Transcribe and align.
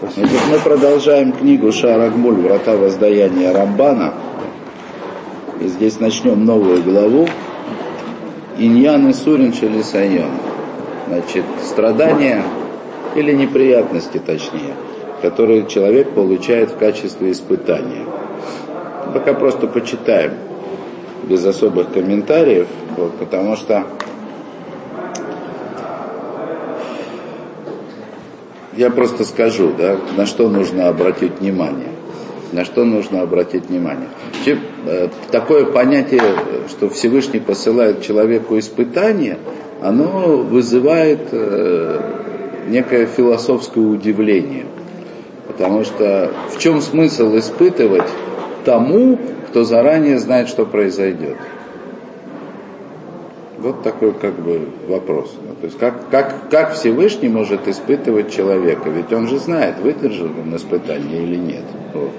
Значит, 0.00 0.40
мы 0.50 0.58
продолжаем 0.64 1.32
книгу 1.32 1.70
Шарагмуль 1.70 2.34
«Врата 2.34 2.76
воздаяния 2.76 3.52
Рамбана». 3.52 4.14
И 5.60 5.68
здесь 5.68 6.00
начнем 6.00 6.44
новую 6.44 6.82
главу. 6.82 7.28
Иньян 8.58 9.08
и 9.08 9.12
Сурин 9.12 9.52
Шелисайон. 9.52 10.30
Значит, 11.06 11.44
страдания 11.62 12.42
или 13.14 13.32
неприятности, 13.32 14.18
точнее, 14.18 14.74
которые 15.22 15.66
человек 15.66 16.10
получает 16.10 16.70
в 16.70 16.76
качестве 16.76 17.30
испытания. 17.30 18.04
Пока 19.14 19.32
просто 19.32 19.68
почитаем, 19.68 20.32
без 21.22 21.46
особых 21.46 21.92
комментариев, 21.92 22.66
вот, 22.96 23.16
потому 23.18 23.54
что 23.54 23.84
я 28.78 28.90
просто 28.90 29.24
скажу, 29.24 29.72
да, 29.76 29.98
на 30.16 30.24
что 30.24 30.48
нужно 30.48 30.86
обратить 30.86 31.40
внимание. 31.40 31.88
На 32.52 32.64
что 32.64 32.84
нужно 32.84 33.22
обратить 33.22 33.66
внимание. 33.66 34.08
Э, 34.86 35.08
такое 35.32 35.64
понятие, 35.64 36.22
что 36.68 36.88
Всевышний 36.88 37.40
посылает 37.40 38.02
человеку 38.02 38.56
испытание, 38.56 39.38
оно 39.82 40.36
вызывает 40.36 41.28
э, 41.32 42.00
некое 42.68 43.06
философское 43.06 43.80
удивление. 43.80 44.66
Потому 45.48 45.82
что 45.82 46.30
в 46.54 46.58
чем 46.60 46.80
смысл 46.80 47.36
испытывать 47.36 48.08
тому, 48.64 49.18
кто 49.48 49.64
заранее 49.64 50.20
знает, 50.20 50.48
что 50.48 50.64
произойдет? 50.64 51.36
Вот 53.60 53.82
такой 53.82 54.12
как 54.12 54.34
бы 54.34 54.68
вопрос. 54.86 55.34
Ну, 55.42 55.54
то 55.54 55.66
есть 55.66 55.78
как, 55.78 56.08
как, 56.10 56.48
как 56.48 56.74
Всевышний 56.74 57.28
может 57.28 57.66
испытывать 57.66 58.32
человека? 58.32 58.88
Ведь 58.88 59.12
он 59.12 59.26
же 59.26 59.38
знает, 59.38 59.80
выдержит 59.80 60.30
он 60.40 60.54
испытание 60.54 61.22
или 61.22 61.36
нет. 61.36 61.64
Вот. 61.92 62.10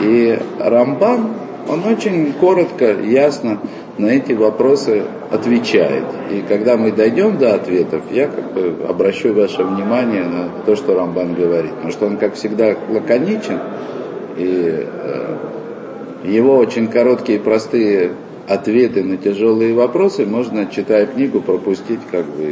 И 0.00 0.38
Рамбан, 0.58 1.28
он 1.68 1.84
очень 1.84 2.32
коротко, 2.32 2.92
ясно 3.00 3.60
на 3.98 4.06
эти 4.06 4.32
вопросы 4.32 5.04
отвечает. 5.30 6.04
И 6.30 6.42
когда 6.46 6.76
мы 6.76 6.90
дойдем 6.92 7.38
до 7.38 7.54
ответов, 7.54 8.02
я 8.10 8.26
как 8.26 8.52
бы 8.52 8.76
обращу 8.88 9.32
ваше 9.32 9.62
внимание 9.62 10.24
на 10.24 10.50
то, 10.64 10.74
что 10.76 10.94
Рамбан 10.94 11.34
говорит. 11.34 11.72
Потому 11.72 11.92
что 11.92 12.06
он, 12.06 12.16
как 12.16 12.34
всегда, 12.34 12.74
лаконичен, 12.88 13.60
и 14.36 14.84
э, 14.84 15.36
его 16.24 16.56
очень 16.56 16.88
короткие 16.88 17.38
и 17.38 17.40
простые 17.40 18.12
ответы 18.48 19.02
на 19.02 19.16
тяжелые 19.16 19.74
вопросы 19.74 20.26
можно, 20.26 20.66
читая 20.66 21.06
книгу, 21.06 21.40
пропустить 21.40 22.00
как 22.10 22.26
бы 22.26 22.42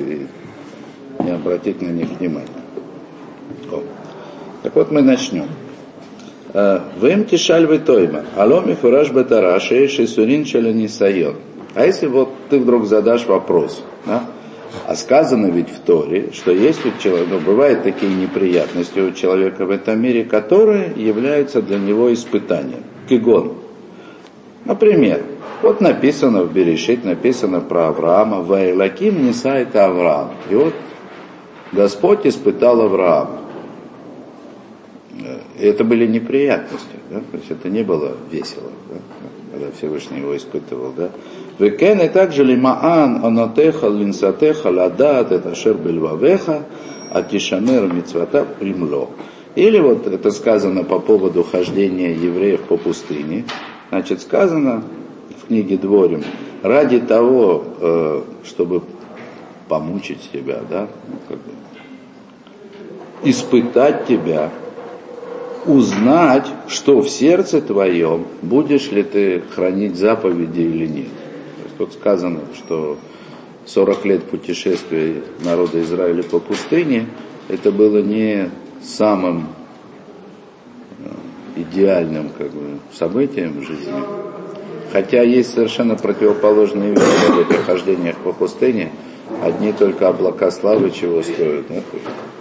и 1.21 1.23
не 1.23 1.31
обратить 1.31 1.81
на 1.81 1.89
них 1.89 2.09
внимания. 2.19 2.49
О. 3.71 3.83
Так 4.63 4.75
вот 4.75 4.91
мы 4.91 5.03
начнем. 5.03 5.47
Э, 6.53 6.81
Вем 7.01 7.25
тишаль 7.25 7.67
тойма, 7.81 8.25
аломи 8.37 8.75
фураж 8.75 9.11
бетара, 9.11 9.59
шеиши 9.61 10.07
сурин 10.07 10.43
нисайон. 10.43 11.37
А 11.75 11.85
если 11.85 12.07
вот 12.07 12.29
ты 12.51 12.61
вдруг 12.61 12.87
задашь 12.87 13.27
вопрос, 13.27 13.83
да? 14.07 14.25
а 14.87 14.95
сказано 14.95 15.47
ведь 15.47 15.71
в 15.71 15.81
Торе, 15.81 16.31
что 16.33 16.53
есть 16.53 16.85
у 16.85 16.91
человека, 17.03 17.31
ну, 17.33 17.41
бывают 17.41 17.83
такие 17.83 18.15
неприятности 18.15 19.01
у 19.01 19.13
человека 19.13 19.67
в 19.67 19.71
этом 19.71 20.01
мире, 20.01 20.25
которые 20.25 20.93
являются 20.97 21.63
для 21.63 21.79
него 21.79 22.13
испытанием. 22.13 22.85
Кигон. 23.09 23.64
Например, 24.65 25.23
вот 25.63 25.81
написано 25.81 26.43
в 26.43 26.53
Берешит, 26.53 27.05
написано 27.05 27.61
про 27.61 27.89
Авраама, 27.89 28.41
«Вайлаким 28.41 29.27
неса 29.27 29.57
это 29.57 29.87
Авраам». 29.87 30.33
И 30.51 30.55
вот 30.55 30.75
Господь 31.73 32.27
испытал 32.27 32.81
Авраама. 32.81 33.41
И 35.59 35.67
это 35.67 35.85
были 35.85 36.07
неприятности, 36.07 36.97
да? 37.11 37.21
то 37.21 37.37
есть 37.37 37.51
это 37.51 37.69
не 37.69 37.83
было 37.83 38.13
весело, 38.31 38.71
да? 38.91 38.97
когда 39.53 39.71
Всевышний 39.71 40.19
его 40.19 40.37
испытывал. 40.37 40.93
Да? 40.97 41.11
Векен 41.59 42.01
и 42.01 42.09
также 42.09 42.43
лимаан 42.43 43.25
анатеха 43.25 43.89
линсатеха 43.89 44.69
ладат 44.69 45.31
это 45.31 45.55
шер 45.55 45.75
бельвавеха 45.75 46.65
атишамер 47.11 47.93
мицвата 47.93 48.45
примло. 48.59 49.11
Или 49.55 49.79
вот 49.79 50.09
это 50.09 50.33
сказано 50.33 50.83
по 50.83 50.99
поводу 50.99 51.45
хождения 51.45 52.13
евреев 52.13 52.63
по 52.63 52.77
пустыне. 52.77 53.45
Значит, 53.95 54.23
сказано, 54.23 54.83
в 55.39 55.47
книге 55.47 55.77
Дворим, 55.77 56.25
ради 56.65 56.99
того, 56.99 57.63
э, 57.79 58.23
чтобы 58.45 58.83
помучить 59.69 60.33
тебя, 60.33 60.63
да, 60.69 60.89
ну, 61.07 61.15
как 61.29 61.37
бы, 61.37 61.53
испытать 63.23 64.07
тебя, 64.07 64.51
узнать, 65.65 66.49
что 66.67 67.03
в 67.03 67.09
сердце 67.09 67.61
твоем, 67.61 68.27
будешь 68.43 68.91
ли 68.91 69.05
ты 69.05 69.45
хранить 69.55 69.95
заповеди 69.95 70.63
или 70.63 70.87
нет. 70.89 71.07
То 71.07 71.63
есть 71.63 71.77
тут 71.79 71.93
сказано, 71.93 72.41
что 72.57 72.99
40 73.67 74.05
лет 74.07 74.25
путешествия 74.25 75.23
народа 75.45 75.81
Израиля 75.81 76.25
по 76.25 76.41
пустыне, 76.41 77.07
это 77.49 77.71
было 77.71 77.99
не 78.03 78.51
самым 78.83 79.47
идеальным 81.57 82.31
как 82.37 82.51
бы, 82.51 82.79
событием 82.93 83.61
в 83.61 83.63
жизни, 83.63 84.03
Хотя 84.95 85.23
есть 85.23 85.53
совершенно 85.53 85.97
противоположные 85.97 86.93
вещи 86.93 87.33
в 87.33 87.41
этих 87.41 87.67
хождениях 87.67 88.17
по 88.19 88.33
пустыне. 88.33 88.93
Одни 89.43 89.73
только 89.73 90.07
облака 90.07 90.53
славы 90.53 90.93
чего 90.93 91.21
стоят. 91.21 91.65
Ну, 91.69 91.83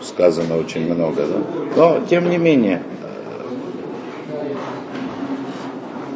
сказано 0.03 0.57
очень 0.57 0.93
много. 0.93 1.25
Да? 1.25 1.41
Но, 1.75 2.05
тем 2.07 2.29
не 2.29 2.37
менее, 2.37 2.83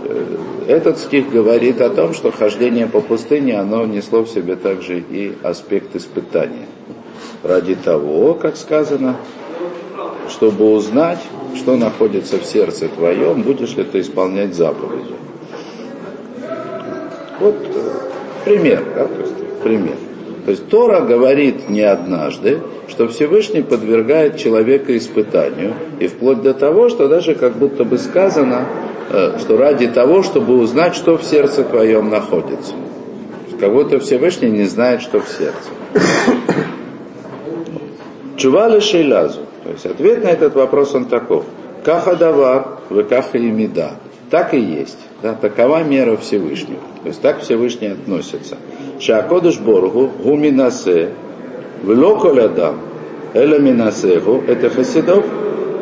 э, 0.03 0.37
этот 0.67 0.99
стих 0.99 1.31
говорит 1.31 1.81
о 1.81 1.89
том, 1.89 2.13
что 2.13 2.31
хождение 2.31 2.85
по 2.85 3.01
пустыне, 3.01 3.59
оно 3.59 3.87
несло 3.87 4.21
в 4.21 4.29
себе 4.29 4.55
также 4.57 4.99
и 4.99 5.35
аспект 5.41 5.95
испытания. 5.95 6.67
Ради 7.41 7.73
того, 7.73 8.35
как 8.35 8.57
сказано, 8.57 9.15
чтобы 10.29 10.71
узнать, 10.71 11.23
что 11.57 11.75
находится 11.75 12.37
в 12.37 12.45
сердце 12.45 12.87
твоем, 12.87 13.41
будешь 13.41 13.75
ли 13.75 13.83
ты 13.83 13.99
исполнять 13.99 14.55
заповеди. 14.55 15.15
Вот 17.39 17.55
э, 17.55 18.45
пример, 18.45 18.83
да, 18.95 19.05
то 19.05 19.21
есть 19.21 19.33
пример. 19.63 19.95
То 20.45 20.51
есть 20.51 20.69
Тора 20.69 21.01
говорит 21.01 21.69
не 21.69 21.81
однажды, 21.81 22.61
что 22.87 23.07
Всевышний 23.09 23.61
подвергает 23.61 24.37
человека 24.37 24.95
испытанию, 24.95 25.73
и 25.99 26.07
вплоть 26.07 26.41
до 26.41 26.53
того, 26.53 26.89
что 26.89 27.07
даже 27.09 27.35
как 27.35 27.57
будто 27.57 27.83
бы 27.83 27.97
сказано, 27.97 28.65
э, 29.09 29.37
что 29.39 29.57
ради 29.57 29.87
того, 29.87 30.23
чтобы 30.23 30.57
узнать, 30.57 30.95
что 30.95 31.17
в 31.17 31.23
сердце 31.23 31.63
твоем 31.63 32.09
находится. 32.09 32.73
Как 33.59 33.73
будто 33.73 33.99
Всевышний 33.99 34.49
не 34.49 34.65
знает, 34.65 35.01
что 35.01 35.19
в 35.19 35.27
сердце. 35.27 35.69
Чували 38.37 38.79
шейлазу. 38.79 39.46
То 39.67 39.73
есть 39.73 39.85
ответ 39.85 40.23
на 40.23 40.29
этот 40.29 40.55
вопрос 40.55 40.95
он 40.95 41.07
таков. 41.07 41.43
Каха 41.83 42.15
давар, 42.15 42.79
вы 42.89 43.03
каха 43.03 43.37
и 43.37 43.51
меда. 43.51 43.95
Так 44.29 44.53
и 44.53 44.59
есть. 44.59 44.97
Да, 45.21 45.33
такова 45.33 45.83
мера 45.83 46.15
Всевышнего. 46.15 46.79
То 47.03 47.09
есть 47.09 47.21
так 47.21 47.41
Всевышний 47.41 47.87
относится. 47.87 48.55
Шакодыш 49.01 49.59
Боргу, 49.59 50.09
гуминасе, 50.23 51.09
влоколядам, 51.83 52.79
эламинасеху, 53.33 54.41
это 54.47 54.69
хасидов. 54.69 55.25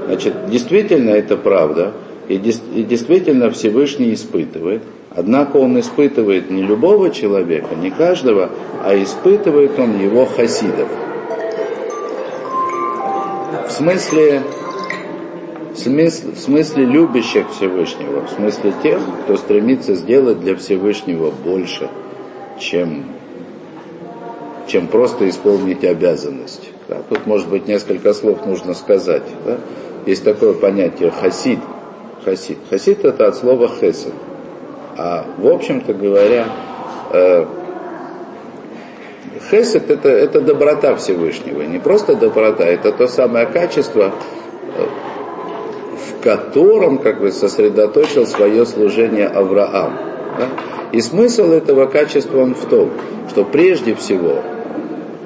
Значит, 0.08 0.50
действительно 0.50 1.12
это 1.12 1.38
правда. 1.38 1.94
И, 2.28 2.38
и 2.38 2.84
действительно 2.84 3.52
Всевышний 3.52 4.16
испытывает. 4.16 4.82
Однако 5.16 5.58
он 5.58 5.80
испытывает 5.80 6.50
не 6.50 6.64
любого 6.64 7.12
человека, 7.12 7.76
не 7.76 7.92
каждого, 7.92 8.50
а 8.84 8.96
испытывает 8.96 9.78
он 9.78 10.00
его 10.00 10.26
хасидов. 10.26 10.90
В 13.68 13.72
смысле 13.72 14.44
в 15.76 15.78
смысле, 15.78 16.32
в 16.32 16.38
смысле 16.38 16.86
любящих 16.86 17.50
Всевышнего, 17.52 18.26
в 18.26 18.30
смысле 18.30 18.74
тех, 18.82 19.02
кто 19.24 19.36
стремится 19.36 19.94
сделать 19.96 20.40
для 20.40 20.56
Всевышнего 20.56 21.32
больше, 21.32 21.90
чем, 22.60 23.06
чем 24.68 24.88
просто 24.88 25.28
исполнить 25.28 25.84
обязанность. 25.84 26.70
Да, 26.88 27.02
тут, 27.10 27.26
может 27.26 27.50
быть, 27.50 27.68
несколько 27.68 28.14
слов 28.14 28.46
нужно 28.46 28.74
сказать. 28.74 29.24
Да? 29.46 29.58
Есть 30.06 30.24
такое 30.24 30.54
понятие 30.54 31.12
хасид. 31.12 31.60
Хасид. 32.24 32.58
Хасид 32.70 33.04
это 33.04 33.28
от 33.28 33.36
слова 33.36 33.68
хесед. 33.68 34.14
А 34.98 35.26
в 35.38 35.48
общем-то 35.48 35.94
говоря, 35.94 36.48
э, 37.12 37.46
хесед 39.50 39.90
это, 39.90 40.10
это 40.10 40.42
доброта 40.42 40.96
Всевышнего. 40.96 41.62
Не 41.62 41.80
просто 41.80 42.16
доброта, 42.16 42.66
это 42.66 42.92
то 42.92 43.08
самое 43.08 43.46
качество, 43.46 44.12
э, 44.78 44.86
котором 46.26 46.98
как 46.98 47.20
бы 47.20 47.32
сосредоточил 47.32 48.26
свое 48.26 48.66
служение 48.66 49.28
Авраам. 49.28 49.94
Да? 50.40 50.48
И 50.92 51.00
смысл 51.00 51.52
этого 51.52 51.86
качества 51.86 52.40
он 52.42 52.56
в 52.56 52.66
том, 52.66 52.90
что 53.30 53.44
прежде 53.44 53.94
всего, 53.94 54.42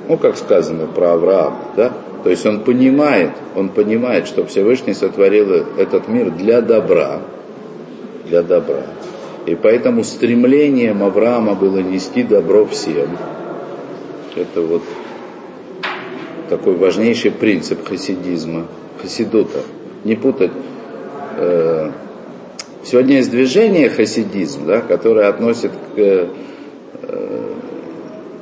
ну 0.10 0.18
как 0.18 0.36
сказано 0.36 0.88
про 0.88 1.13
Авраама, 1.13 1.60
да, 1.77 1.94
То 2.24 2.30
есть 2.30 2.45
он 2.45 2.62
понимает, 2.62 3.31
он 3.56 3.69
понимает, 3.69 4.27
что 4.27 4.45
Всевышний 4.45 4.94
сотворил 4.94 5.65
этот 5.77 6.10
мир 6.10 6.31
для 6.31 6.62
добра, 6.62 7.22
для 8.25 8.42
добра. 8.42 8.83
И 9.45 9.56
поэтому 9.56 10.04
стремлением 10.04 11.01
Авраама 11.01 11.56
было 11.56 11.77
нести 11.77 12.24
добро 12.24 12.65
всем. 12.65 13.07
Это 14.39 14.62
вот 14.62 14.83
такой 16.50 16.75
важнейший 16.75 17.31
принцип 17.31 17.86
хасидизма, 17.88 18.68
хасидута. 19.01 19.59
Не 20.06 20.15
путать. 20.15 20.51
Э, 21.36 21.91
сегодня 22.83 23.18
есть 23.18 23.31
движение 23.31 23.89
хасидизм, 23.89 24.65
да, 24.65 24.80
которое 24.80 25.27
относит 25.27 25.71
к 25.94 25.97
э, 25.97 26.27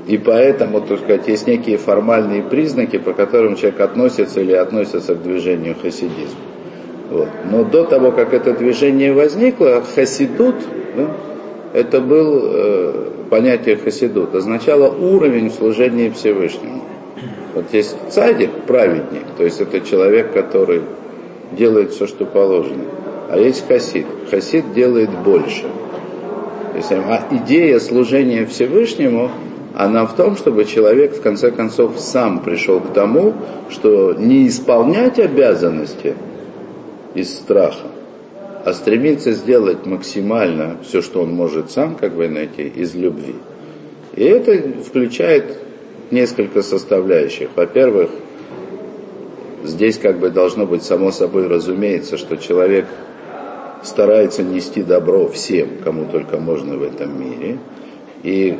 и 0.07 0.17
поэтому, 0.17 0.81
так 0.81 0.99
сказать, 0.99 1.27
есть 1.27 1.47
некие 1.47 1.77
формальные 1.77 2.43
признаки, 2.43 2.97
по 2.97 3.13
которым 3.13 3.55
человек 3.55 3.81
относится 3.81 4.39
или 4.39 4.53
относится 4.53 5.15
к 5.15 5.23
движению 5.23 5.75
хасидизма. 5.81 6.39
Вот. 7.09 7.27
Но 7.51 7.63
до 7.63 7.83
того, 7.85 8.11
как 8.11 8.33
это 8.33 8.53
движение 8.53 9.13
возникло, 9.13 9.83
хасидут, 9.95 10.55
да, 10.95 11.07
это 11.73 12.01
был 12.01 12.41
э, 12.43 13.11
понятие 13.29 13.77
хасидут, 13.77 14.35
означало 14.35 14.89
уровень 14.89 15.51
служения 15.51 16.11
Всевышнему. 16.11 16.83
Вот 17.53 17.73
есть 17.73 17.95
цадик, 18.09 18.51
праведник, 18.67 19.23
то 19.37 19.43
есть 19.43 19.59
это 19.61 19.81
человек, 19.81 20.33
который 20.33 20.81
делает 21.51 21.91
все, 21.91 22.07
что 22.07 22.25
положено. 22.25 22.83
А 23.29 23.37
есть 23.37 23.67
хасид. 23.67 24.05
Хасид 24.29 24.73
делает 24.73 25.09
больше. 25.09 25.65
А 26.73 27.27
идея 27.31 27.79
служения 27.79 28.45
Всевышнему, 28.45 29.31
она 29.75 30.05
в 30.05 30.15
том, 30.15 30.37
чтобы 30.37 30.65
человек 30.65 31.15
в 31.15 31.21
конце 31.21 31.51
концов 31.51 31.99
сам 31.99 32.39
пришел 32.39 32.79
к 32.79 32.93
тому, 32.93 33.33
что 33.69 34.13
не 34.13 34.47
исполнять 34.47 35.19
обязанности 35.19 36.15
из 37.15 37.35
страха, 37.35 37.87
а 38.67 38.73
стремиться 38.73 39.31
сделать 39.31 39.85
максимально 39.85 40.75
все, 40.83 41.01
что 41.01 41.21
он 41.21 41.31
может 41.31 41.71
сам 41.71 41.95
как 41.95 42.15
бы 42.15 42.27
найти 42.27 42.63
из 42.63 42.95
любви. 42.95 43.35
И 44.13 44.25
это 44.25 44.81
включает 44.83 45.57
несколько 46.11 46.61
составляющих. 46.61 47.47
Во-первых, 47.55 48.09
здесь 49.63 49.97
как 49.97 50.19
бы 50.19 50.31
должно 50.31 50.65
быть 50.65 50.83
само 50.83 51.13
собой 51.13 51.47
разумеется, 51.47 52.17
что 52.17 52.35
человек 52.35 52.87
старается 53.83 54.43
нести 54.43 54.83
добро 54.83 55.29
всем, 55.29 55.69
кому 55.81 56.03
только 56.11 56.35
можно 56.35 56.75
в 56.75 56.83
этом 56.83 57.17
мире. 57.17 57.59
И 58.23 58.57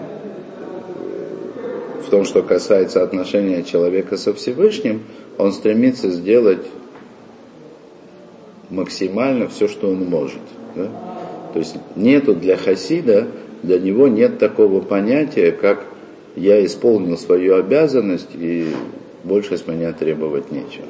в 2.06 2.10
том, 2.10 2.24
что 2.24 2.44
касается 2.44 3.04
отношения 3.04 3.62
человека 3.62 4.16
со 4.16 4.34
Всевышним, 4.34 5.04
он 5.38 5.52
стремится 5.52 6.10
сделать 6.12 6.66
максимально 8.70 9.48
все, 9.48 9.68
что 9.68 9.90
он 9.90 10.06
может. 10.06 10.42
Да? 10.76 10.90
То 11.54 11.60
есть 11.60 11.76
нету 11.96 12.36
для 12.36 12.58
хасида, 12.58 13.28
для 13.64 13.80
него 13.80 14.08
нет 14.08 14.38
такого 14.38 14.82
понятия, 14.82 15.52
как 15.52 15.86
я 16.36 16.64
исполнил 16.64 17.18
свою 17.18 17.56
обязанность 17.56 18.30
и 18.36 18.68
больше 19.24 19.58
с 19.58 19.68
меня 19.68 19.94
требовать 19.94 20.52
нечего. 20.52 20.86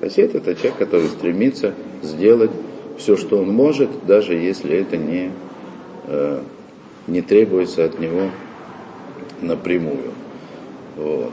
Хасид 0.00 0.34
это 0.34 0.54
человек, 0.54 0.78
который 0.78 1.08
стремится 1.08 1.74
сделать 2.02 2.50
все, 2.96 3.16
что 3.16 3.38
он 3.38 3.50
может, 3.50 3.90
даже 4.06 4.34
если 4.34 4.78
это 4.78 4.96
не, 4.96 5.30
э, 6.06 6.40
не 7.06 7.20
требуется 7.20 7.84
от 7.84 7.98
него 7.98 8.30
напрямую. 9.42 10.12
Вот. 10.96 11.32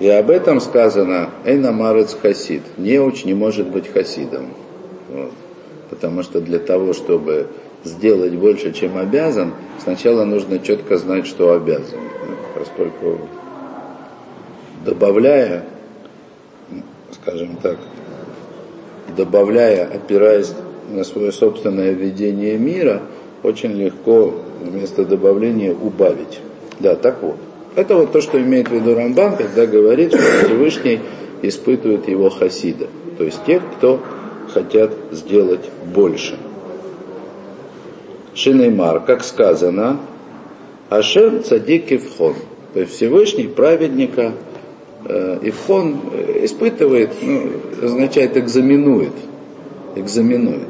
И 0.00 0.08
об 0.08 0.30
этом 0.30 0.60
сказано 0.60 1.28
Эйна 1.44 1.72
Марец 1.72 2.16
Хасид. 2.20 2.62
Неуч 2.78 3.26
не 3.26 3.34
может 3.34 3.68
быть 3.68 3.86
хасидом. 3.86 4.46
Вот. 5.10 5.30
Потому 5.90 6.22
что 6.22 6.40
для 6.40 6.58
того, 6.58 6.94
чтобы 6.94 7.48
сделать 7.84 8.32
больше, 8.34 8.72
чем 8.72 8.96
обязан, 8.96 9.52
сначала 9.82 10.24
нужно 10.24 10.58
четко 10.58 10.96
знать, 10.96 11.26
что 11.26 11.52
обязан. 11.52 12.00
Поскольку 12.58 13.28
добавляя, 14.86 15.64
скажем 17.12 17.56
так, 17.56 17.76
добавляя, 19.14 19.84
опираясь 19.84 20.54
на 20.90 21.04
свое 21.04 21.30
собственное 21.30 21.92
видение 21.92 22.56
мира, 22.56 23.02
очень 23.42 23.72
легко 23.72 24.34
вместо 24.62 25.04
добавления 25.04 25.74
убавить. 25.74 26.40
Да, 26.78 26.96
так 26.96 27.22
вот. 27.22 27.36
Это 27.76 27.94
вот 27.94 28.12
то, 28.12 28.20
что 28.20 28.40
имеет 28.40 28.68
в 28.68 28.72
виду 28.72 28.94
Рамбан, 28.94 29.36
когда 29.36 29.66
говорит, 29.66 30.12
что 30.12 30.46
Всевышний 30.46 31.00
испытывает 31.42 32.08
его 32.08 32.28
хасида. 32.30 32.88
То 33.16 33.24
есть 33.24 33.44
тех, 33.44 33.62
кто 33.76 34.00
хотят 34.52 34.92
сделать 35.12 35.70
больше. 35.94 36.36
Шинеймар, 38.34 39.00
как 39.00 39.22
сказано, 39.22 40.00
Ашем 40.88 41.44
цадик 41.44 41.92
Ивхон. 41.92 42.34
То 42.74 42.80
есть 42.80 42.92
Всевышний 42.92 43.46
праведника 43.46 44.32
э, 45.04 45.38
Ивхон 45.42 46.00
испытывает, 46.42 47.10
ну, 47.22 47.50
означает 47.82 48.36
экзаменует. 48.36 49.12
Экзаменует. 49.96 50.68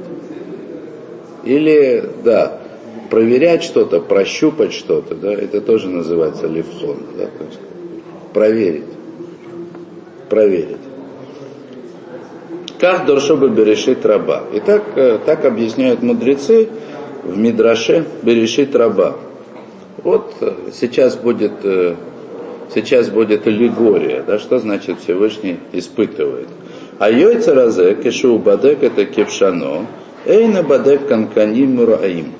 Или, 1.44 2.04
да, 2.22 2.59
проверять 3.10 3.62
что-то, 3.64 4.00
прощупать 4.00 4.72
что-то, 4.72 5.14
да, 5.14 5.32
это 5.32 5.60
тоже 5.60 5.88
называется 5.88 6.46
левхон, 6.46 6.98
да, 7.18 7.26
то 7.26 7.44
есть 7.44 7.60
проверить. 8.32 8.84
Проверить. 10.28 10.76
Как 12.78 13.04
Доршоба 13.04 13.48
Берешит 13.48 14.06
Раба. 14.06 14.44
И 14.54 14.60
так, 14.60 14.82
э, 14.96 15.18
так 15.26 15.44
объясняют 15.44 16.02
мудрецы 16.02 16.68
в 17.24 17.36
Мидраше 17.36 18.06
Берешит 18.22 18.74
Раба. 18.74 19.16
Вот 20.02 20.32
э, 20.40 20.52
сейчас 20.72 21.16
будет, 21.16 21.52
э, 21.64 21.96
сейчас 22.74 23.08
будет 23.08 23.46
аллегория, 23.46 24.22
да, 24.22 24.38
что 24.38 24.58
значит 24.58 25.00
Всевышний 25.00 25.58
испытывает. 25.72 26.48
А 26.98 27.10
йойца 27.10 27.94
кешу 27.94 28.38
бадек 28.38 28.82
это 28.82 29.04
кевшано, 29.04 29.86
эйна 30.24 30.62
бадек 30.62 31.06
канканим 31.06 31.76
мураим. 31.76 32.32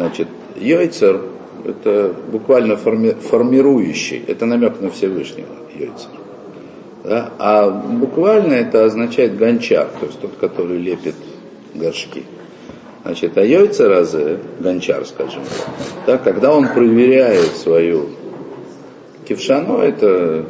Значит, 0.00 0.28
йойцер– 0.56 1.20
это 1.66 2.14
буквально 2.32 2.78
форми, 2.78 3.10
формирующий, 3.10 4.24
это 4.26 4.46
намек 4.46 4.80
на 4.80 4.88
Всевышнего, 4.90 5.54
йойцер. 5.74 6.08
Да? 7.04 7.30
А 7.38 7.68
буквально 7.68 8.54
это 8.54 8.86
означает 8.86 9.36
гончар, 9.36 9.88
то 10.00 10.06
есть 10.06 10.18
тот, 10.18 10.30
который 10.40 10.78
лепит 10.78 11.16
горшки. 11.74 12.24
Значит, 13.02 13.36
а 13.36 13.44
йойца 13.44 13.90
разы, 13.90 14.38
гончар, 14.58 15.04
скажем 15.04 15.42
да, 16.06 16.16
когда 16.16 16.54
он 16.54 16.68
проверяет 16.68 17.56
свою 17.56 18.06
кившану, 19.28 19.80
это, 19.80 20.46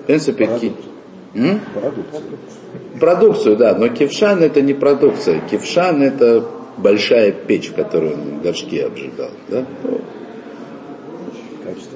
в 0.00 0.06
принципе, 0.06 0.46
ки... 0.58 0.72
Продукцию. 1.74 2.22
Продукцию, 2.98 3.56
да, 3.58 3.74
но 3.74 3.88
кившан 3.88 4.42
это 4.42 4.62
не 4.62 4.72
продукция. 4.72 5.42
Кившан 5.50 6.02
это 6.02 6.46
большая 6.76 7.32
печь, 7.32 7.70
которую 7.70 8.14
он 8.14 8.40
горшки 8.42 8.78
обжигал. 8.78 9.30
Да? 9.48 9.64
Ну, 9.82 10.00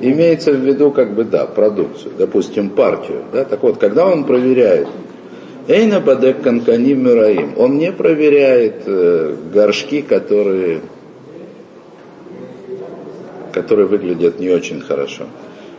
имеется 0.00 0.52
в 0.52 0.56
виду, 0.56 0.90
как 0.90 1.14
бы, 1.14 1.24
да, 1.24 1.46
продукцию, 1.46 2.12
допустим, 2.18 2.70
партию. 2.70 3.22
Да? 3.32 3.44
Так 3.44 3.62
вот, 3.62 3.78
когда 3.78 4.06
он 4.06 4.24
проверяет, 4.24 4.88
Эйна 5.68 6.00
Бадек 6.00 6.42
Канканим 6.42 7.04
Мираим, 7.04 7.52
он 7.56 7.78
не 7.78 7.92
проверяет 7.92 8.82
э, 8.86 9.36
горшки, 9.52 10.02
которые, 10.02 10.80
которые 13.52 13.86
выглядят 13.86 14.40
не 14.40 14.50
очень 14.50 14.80
хорошо. 14.80 15.24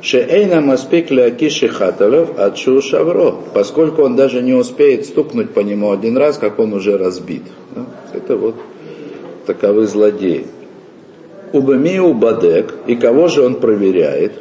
Шеэйна 0.02 0.62
маспик 0.62 1.12
лякиши 1.12 1.68
хаталев 1.68 2.40
отшу 2.40 2.82
шавро, 2.82 3.36
поскольку 3.54 4.04
он 4.04 4.16
даже 4.16 4.42
не 4.42 4.54
успеет 4.54 5.06
стукнуть 5.06 5.52
по 5.52 5.60
нему 5.60 5.92
один 5.92 6.18
раз, 6.18 6.38
как 6.38 6.58
он 6.58 6.74
уже 6.74 6.98
разбит. 6.98 7.44
Да? 7.76 7.86
Это 8.14 8.36
вот 8.36 8.56
таковы 9.46 9.88
злодеи. 9.88 10.46
Убамиу 11.54 12.14
бадек, 12.14 12.74
и 12.88 12.96
кого 12.96 13.28
же 13.28 13.42
он 13.44 13.56
проверяет? 13.56 14.34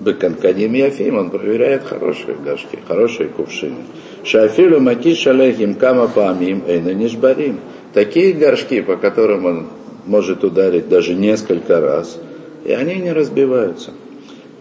Беканканим 0.00 0.74
Яфим, 0.74 1.18
он 1.18 1.30
проверяет 1.30 1.84
хорошие 1.84 2.36
горшки, 2.36 2.78
хорошие 2.86 3.28
кувшины. 3.28 3.76
Шафилу 4.24 4.80
маки 4.80 5.14
шалехим 5.14 5.74
кама 5.74 6.08
памим 6.08 6.62
эйна 6.66 6.92
нишбарим. 6.92 7.60
Такие 7.94 8.32
горшки, 8.32 8.80
по 8.80 8.96
которым 8.96 9.46
он 9.46 9.66
может 10.06 10.44
ударить 10.44 10.88
даже 10.88 11.14
несколько 11.14 11.80
раз, 11.80 12.18
и 12.64 12.72
они 12.72 12.96
не 12.96 13.12
разбиваются. 13.12 13.92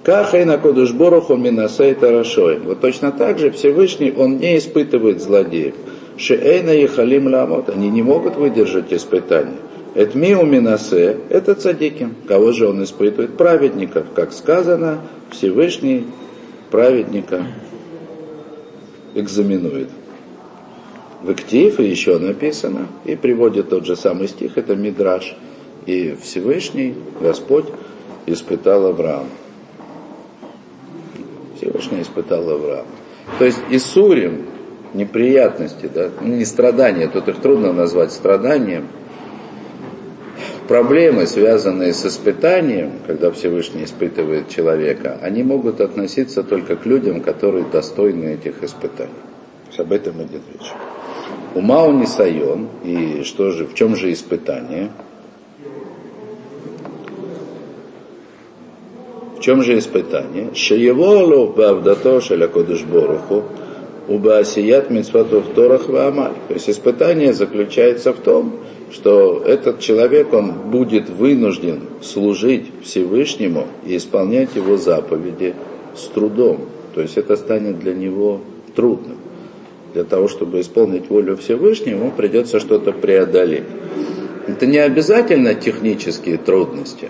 Кахай 0.03 0.45
на 0.45 0.57
Кодушбороху 0.57 1.37
Минасей 1.37 1.93
Тарашой. 1.93 2.59
Вот 2.59 2.81
точно 2.81 3.11
так 3.11 3.37
же 3.37 3.51
Всевышний, 3.51 4.11
он 4.15 4.37
не 4.37 4.57
испытывает 4.57 5.21
злодеев. 5.21 5.75
Шеэйна 6.21 6.75
и 6.75 6.85
Халим 6.85 7.33
Ламот, 7.33 7.69
они 7.69 7.89
не 7.89 8.03
могут 8.03 8.35
выдержать 8.35 8.93
испытания. 8.93 9.57
Этмиу 9.95 10.45
Минасе– 10.45 11.17
это 11.29 11.55
цадики. 11.55 12.09
Кого 12.27 12.51
же 12.51 12.69
он 12.69 12.83
испытывает? 12.83 13.35
Праведников. 13.37 14.05
Как 14.13 14.31
сказано, 14.31 15.01
Всевышний 15.31 16.05
праведника 16.69 17.47
экзаменует. 19.15 19.89
В 21.23 21.31
Иктифе 21.31 21.89
еще 21.89 22.19
написано, 22.19 22.87
и 23.03 23.15
приводит 23.15 23.69
тот 23.69 23.85
же 23.85 23.95
самый 23.95 24.27
стих, 24.27 24.57
это 24.57 24.75
Мидраш. 24.75 25.35
И 25.87 26.15
Всевышний, 26.21 26.93
Господь, 27.19 27.65
испытал 28.27 28.85
Авраама. 28.85 29.25
Всевышний 31.57 32.03
испытал 32.03 32.47
Авраама. 32.47 32.87
То 33.39 33.45
есть 33.45 33.59
Исурим, 33.71 34.50
неприятности, 34.93 35.89
да, 35.93 36.09
ну, 36.19 36.35
не 36.35 36.45
страдания, 36.45 37.07
тут 37.07 37.27
их 37.27 37.37
трудно 37.37 37.73
назвать 37.73 38.11
страданием, 38.11 38.87
проблемы, 40.67 41.27
связанные 41.27 41.93
с 41.93 42.05
испытанием, 42.05 42.93
когда 43.05 43.31
Всевышний 43.31 43.83
испытывает 43.83 44.49
человека, 44.49 45.17
они 45.21 45.43
могут 45.43 45.81
относиться 45.81 46.43
только 46.43 46.75
к 46.75 46.85
людям, 46.85 47.21
которые 47.21 47.65
достойны 47.65 48.35
этих 48.35 48.63
испытаний. 48.63 49.11
Об 49.77 49.91
этом 49.91 50.21
идет 50.23 50.41
речь. 50.53 50.71
Ума 51.55 51.87
не 51.87 52.05
сайон, 52.05 52.69
и 52.83 53.23
что 53.23 53.51
же, 53.51 53.65
в 53.65 53.73
чем 53.73 53.95
же 53.95 54.13
испытание? 54.13 54.89
В 59.37 59.41
чем 59.41 59.63
же 59.63 59.77
испытание? 59.77 60.53
Шееволу 60.53 61.47
бавдато 61.47 62.21
шеля 62.21 62.47
кодышборуху, 62.47 63.43
убаасият 64.07 64.89
митцватов 64.89 65.45
торах 65.55 65.87
ваамаль. 65.87 66.33
То 66.47 66.53
есть 66.53 66.69
испытание 66.69 67.33
заключается 67.33 68.13
в 68.13 68.17
том, 68.17 68.53
что 68.91 69.41
этот 69.45 69.79
человек, 69.79 70.33
он 70.33 70.51
будет 70.69 71.09
вынужден 71.09 71.81
служить 72.01 72.65
Всевышнему 72.83 73.67
и 73.85 73.97
исполнять 73.97 74.55
его 74.55 74.77
заповеди 74.77 75.55
с 75.95 76.05
трудом. 76.07 76.65
То 76.93 77.01
есть 77.01 77.17
это 77.17 77.37
станет 77.37 77.79
для 77.79 77.93
него 77.93 78.41
трудным. 78.75 79.17
Для 79.93 80.03
того, 80.03 80.27
чтобы 80.27 80.61
исполнить 80.61 81.09
волю 81.09 81.37
Всевышнего, 81.37 81.97
ему 81.97 82.11
придется 82.11 82.59
что-то 82.59 82.91
преодолеть. 82.91 83.63
Это 84.47 84.65
не 84.65 84.77
обязательно 84.77 85.53
технические 85.53 86.37
трудности, 86.37 87.09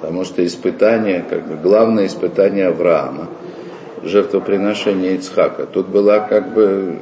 потому 0.00 0.24
что 0.24 0.44
испытание, 0.44 1.24
как 1.28 1.48
бы 1.48 1.56
главное 1.56 2.06
испытание 2.06 2.68
Авраама, 2.68 3.28
жертвоприношение 4.02 5.16
Ицхака, 5.16 5.66
тут 5.66 5.88
была 5.88 6.20
как 6.20 6.52
бы 6.52 6.98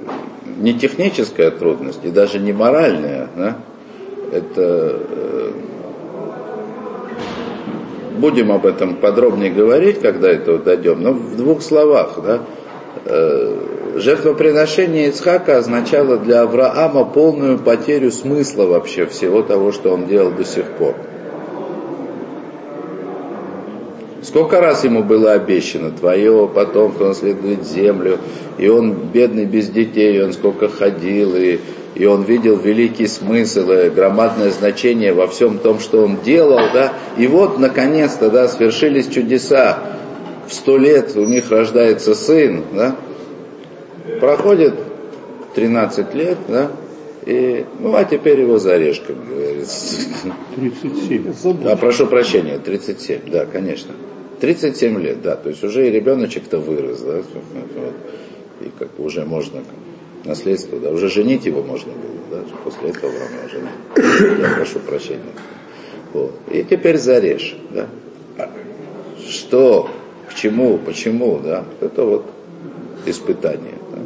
не 0.58 0.74
техническая 0.74 1.50
трудность 1.50 2.04
и 2.04 2.10
даже 2.10 2.38
не 2.38 2.52
моральная, 2.52 3.28
да? 3.36 3.56
это 4.32 5.00
э, 5.10 5.50
будем 8.18 8.52
об 8.52 8.66
этом 8.66 8.96
подробнее 8.96 9.50
говорить, 9.50 10.00
когда 10.00 10.30
это 10.30 10.58
дойдем, 10.58 11.02
но 11.02 11.12
в 11.12 11.36
двух 11.36 11.62
словах, 11.62 12.18
да, 12.24 12.40
э, 13.04 13.56
жертвоприношение 13.96 15.08
Ицхака 15.08 15.58
означало 15.58 16.18
для 16.18 16.42
Авраама 16.42 17.04
полную 17.04 17.58
потерю 17.58 18.10
смысла 18.10 18.66
вообще 18.66 19.06
всего 19.06 19.42
того, 19.42 19.72
что 19.72 19.92
он 19.92 20.06
делал 20.06 20.30
до 20.30 20.44
сих 20.44 20.64
пор. 20.72 20.94
Сколько 24.26 24.60
раз 24.60 24.82
ему 24.82 25.04
было 25.04 25.34
обещано, 25.34 25.92
твое 25.92 26.50
потомство 26.52 27.06
наследует 27.06 27.64
землю, 27.64 28.18
и 28.58 28.66
он 28.66 28.92
бедный 28.92 29.44
без 29.44 29.68
детей, 29.68 30.20
он 30.20 30.32
сколько 30.32 30.68
ходил, 30.68 31.36
и 31.36 31.60
и 31.94 32.04
он 32.04 32.24
видел 32.24 32.58
великий 32.58 33.06
смысл 33.06 33.70
и 33.70 33.88
громадное 33.88 34.50
значение 34.50 35.14
во 35.14 35.28
всем 35.28 35.58
том, 35.58 35.80
что 35.80 36.04
он 36.04 36.18
делал, 36.22 36.58
да, 36.74 36.92
и 37.16 37.26
вот, 37.26 37.58
наконец-то, 37.58 38.28
да, 38.28 38.48
свершились 38.48 39.06
чудеса, 39.08 39.78
в 40.46 40.52
сто 40.52 40.76
лет 40.76 41.16
у 41.16 41.24
них 41.24 41.50
рождается 41.50 42.14
сын, 42.14 42.64
да, 42.74 42.96
проходит 44.20 44.74
13 45.54 46.14
лет, 46.14 46.36
да, 46.48 46.70
и, 47.24 47.64
ну, 47.80 47.94
а 47.94 48.04
теперь 48.04 48.40
его 48.40 48.58
зарежь, 48.58 49.02
как 49.06 49.16
говорится. 49.26 49.96
37. 50.56 51.66
А, 51.66 51.76
прошу 51.76 52.06
прощения, 52.08 52.58
37, 52.58 53.20
да, 53.30 53.46
конечно. 53.46 53.94
37 54.40 55.00
лет, 55.00 55.22
да, 55.22 55.36
то 55.36 55.48
есть 55.48 55.62
уже 55.64 55.88
и 55.88 55.90
ребеночек-то 55.90 56.58
вырос, 56.58 57.00
да, 57.00 57.22
вот, 57.74 57.94
и 58.60 58.70
как 58.78 58.94
бы 58.94 59.04
уже 59.04 59.24
можно 59.24 59.62
наследство, 60.24 60.78
да, 60.78 60.90
уже 60.90 61.08
женить 61.08 61.46
его 61.46 61.62
можно 61.62 61.92
было, 61.92 62.38
да, 62.38 62.44
после 62.64 62.90
этого 62.90 63.12
Авраама 63.12 63.48
женить. 63.48 64.40
Я 64.40 64.54
прошу 64.56 64.80
прощения. 64.80 65.22
Вот. 66.12 66.32
И 66.50 66.62
теперь 66.64 66.98
зарежь, 66.98 67.56
да. 67.70 67.86
Что, 69.28 69.90
к 70.28 70.34
чему, 70.34 70.78
почему, 70.78 71.40
да, 71.42 71.64
это 71.80 72.04
вот 72.04 72.26
испытание. 73.04 73.74
Да. 73.92 73.98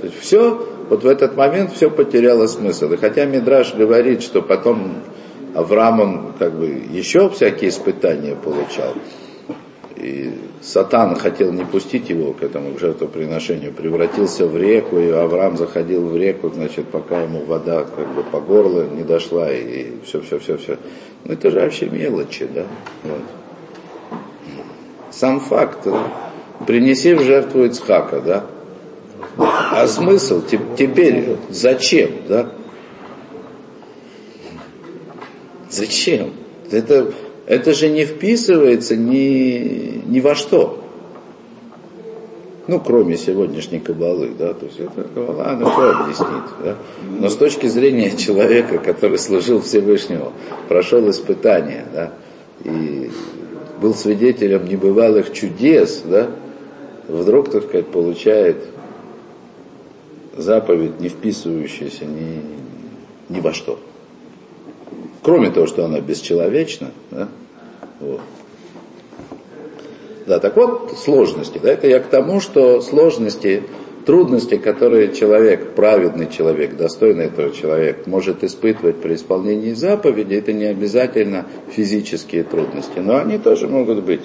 То 0.00 0.06
есть 0.06 0.18
все, 0.20 0.66
вот 0.88 1.04
в 1.04 1.06
этот 1.06 1.36
момент 1.36 1.72
все 1.72 1.90
потеряло 1.90 2.46
смысл. 2.46 2.92
И 2.92 2.96
хотя 2.96 3.24
Мидраш 3.24 3.74
говорит, 3.74 4.22
что 4.22 4.42
потом 4.42 4.94
Авраам, 5.54 6.00
он 6.00 6.32
как 6.38 6.54
бы 6.54 6.66
еще 6.66 7.30
всякие 7.30 7.70
испытания 7.70 8.34
получал, 8.34 8.94
и 10.04 10.32
Сатан 10.60 11.16
хотел 11.16 11.50
не 11.50 11.64
пустить 11.64 12.10
его 12.10 12.32
к 12.34 12.42
этому 12.42 12.78
жертвоприношению, 12.78 13.72
превратился 13.72 14.46
в 14.46 14.56
реку, 14.56 14.98
и 14.98 15.08
Авраам 15.08 15.56
заходил 15.56 16.06
в 16.06 16.16
реку, 16.16 16.50
значит, 16.50 16.88
пока 16.88 17.22
ему 17.22 17.40
вода 17.44 17.84
как 17.84 18.06
бы 18.14 18.22
по 18.22 18.40
горло 18.40 18.86
не 18.86 19.02
дошла, 19.02 19.50
и 19.50 19.92
все, 20.04 20.20
все, 20.20 20.38
все, 20.38 20.58
все. 20.58 20.76
Ну 21.24 21.32
это 21.32 21.50
же 21.50 21.60
вообще 21.60 21.86
мелочи, 21.86 22.46
да? 22.54 22.66
Вот. 23.02 23.22
Сам 25.10 25.40
факт, 25.40 25.78
да? 25.86 26.06
принеси 26.66 27.14
в 27.14 27.22
жертву 27.22 27.64
Ицхака, 27.64 28.20
да? 28.20 28.44
А 29.38 29.86
смысл 29.86 30.42
теперь 30.76 31.36
зачем, 31.48 32.10
да? 32.28 32.50
Зачем? 35.70 36.32
Это 36.70 37.12
это 37.46 37.74
же 37.74 37.88
не 37.88 38.04
вписывается 38.04 38.96
ни, 38.96 40.02
ни 40.06 40.20
во 40.20 40.34
что. 40.34 40.80
Ну, 42.66 42.80
кроме 42.80 43.18
сегодняшней 43.18 43.78
кабалы, 43.78 44.30
да, 44.38 44.54
то 44.54 44.64
есть 44.64 44.80
это 44.80 45.06
кабала, 45.14 45.50
она 45.50 45.70
все 45.70 45.90
объяснит, 45.90 46.44
да. 46.64 46.76
Но 47.20 47.28
с 47.28 47.36
точки 47.36 47.66
зрения 47.66 48.16
человека, 48.16 48.78
который 48.78 49.18
служил 49.18 49.60
Всевышнему, 49.60 50.32
прошел 50.68 51.10
испытания, 51.10 51.84
да, 51.92 52.12
и 52.64 53.10
был 53.82 53.94
свидетелем 53.94 54.64
небывалых 54.66 55.30
чудес, 55.34 56.02
да, 56.06 56.30
вдруг, 57.06 57.50
так 57.50 57.64
сказать, 57.64 57.88
получает 57.88 58.64
заповедь, 60.34 60.98
не 61.00 61.10
вписывающуюся 61.10 62.06
ни, 62.06 62.40
ни 63.28 63.40
во 63.40 63.52
что. 63.52 63.78
Кроме 65.24 65.50
того, 65.50 65.66
что 65.66 65.86
она 65.86 66.00
бесчеловечна, 66.00 66.90
да, 67.10 67.28
вот. 67.98 68.20
Да, 70.26 70.38
так 70.38 70.54
вот, 70.56 70.92
сложности. 70.98 71.58
Да, 71.62 71.72
это 71.72 71.86
я 71.86 71.98
к 71.98 72.08
тому, 72.08 72.40
что 72.40 72.82
сложности, 72.82 73.62
трудности, 74.04 74.58
которые 74.58 75.14
человек, 75.14 75.70
праведный 75.70 76.28
человек, 76.28 76.76
достойный 76.76 77.26
этого 77.26 77.52
человек 77.52 78.06
может 78.06 78.44
испытывать 78.44 78.96
при 78.96 79.14
исполнении 79.14 79.72
заповеди, 79.72 80.34
это 80.34 80.52
не 80.52 80.66
обязательно 80.66 81.46
физические 81.70 82.44
трудности, 82.44 82.98
но 82.98 83.16
они 83.16 83.38
тоже 83.38 83.66
могут 83.66 84.04
быть. 84.04 84.22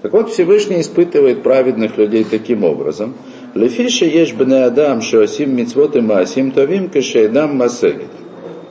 Так 0.00 0.14
вот, 0.14 0.30
Всевышний 0.30 0.80
испытывает 0.80 1.42
праведных 1.42 1.98
людей 1.98 2.24
таким 2.24 2.64
образом. 2.64 3.14
Бне 3.54 4.64
адам, 4.64 5.02
что 5.02 5.22
асим 5.22 5.56
мицвот 5.56 5.96
и 5.96 6.00
маасим 6.00 6.52
товим, 6.52 6.88
кешейдам 6.88 7.56
масегет. 7.56 8.10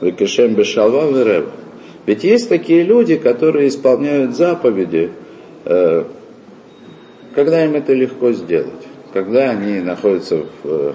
Векешем 0.00 0.54
бешалва 0.54 1.10
верев. 1.10 1.50
Ведь 2.06 2.24
есть 2.24 2.48
такие 2.48 2.82
люди, 2.82 3.16
которые 3.16 3.68
исполняют 3.68 4.34
заповеди, 4.34 5.12
э, 5.66 6.04
когда 7.34 7.64
им 7.64 7.74
это 7.74 7.92
легко 7.92 8.32
сделать, 8.32 8.86
когда 9.12 9.50
они 9.50 9.80
находятся 9.80 10.38
в, 10.38 10.44
э, 10.64 10.92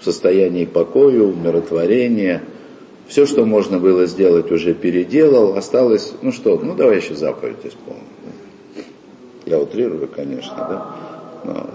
состоянии 0.00 0.64
покоя, 0.64 1.22
умиротворения, 1.22 2.42
все, 3.06 3.24
что 3.24 3.44
можно 3.44 3.78
было 3.78 4.06
сделать, 4.06 4.50
уже 4.50 4.74
переделал, 4.74 5.56
осталось, 5.56 6.12
ну 6.22 6.32
что, 6.32 6.58
ну 6.58 6.74
давай 6.74 6.96
еще 6.96 7.14
заповедь 7.14 7.64
исполним. 7.64 8.02
Я 9.46 9.58
утрирую, 9.58 10.08
конечно, 10.08 10.56
да. 10.56 10.96
Но... 11.44 11.70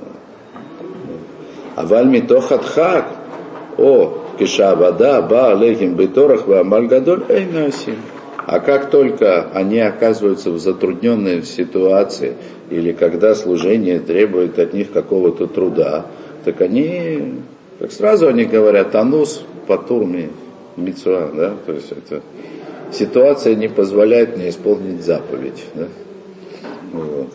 Вальми 1.76 2.20
тохатхак, 2.20 3.08
о, 3.78 4.20
киша 4.38 4.76
вода, 4.76 5.22
ба 5.22 5.52
алейхим 5.52 5.96
беторах, 5.96 6.48
ва 6.48 6.64
мальгадоль, 6.64 7.24
эй 7.30 7.46
насим. 7.46 7.96
А 8.46 8.60
как 8.60 8.90
только 8.90 9.48
они 9.54 9.80
оказываются 9.80 10.52
в 10.52 10.60
затрудненной 10.60 11.44
ситуации, 11.44 12.36
или 12.70 12.92
когда 12.92 13.36
служение 13.36 14.00
требует 14.00 14.60
от 14.60 14.74
них 14.74 14.92
какого-то 14.92 15.48
труда, 15.48 16.06
так 16.44 16.60
они, 16.62 17.36
как 17.80 17.92
сразу 17.92 18.28
они 18.28 18.46
говорят, 18.46 18.94
анус 18.96 19.44
патурми 19.66 20.30
мицуа, 20.76 21.32
да, 21.34 21.54
то 21.66 21.72
есть 21.72 21.92
это 21.92 22.22
ситуация 22.92 23.56
не 23.56 23.70
позволяет 23.70 24.36
мне 24.36 24.50
исполнить 24.50 25.04
заповедь, 25.04 25.64
да. 25.74 25.88
Вот. 26.92 27.30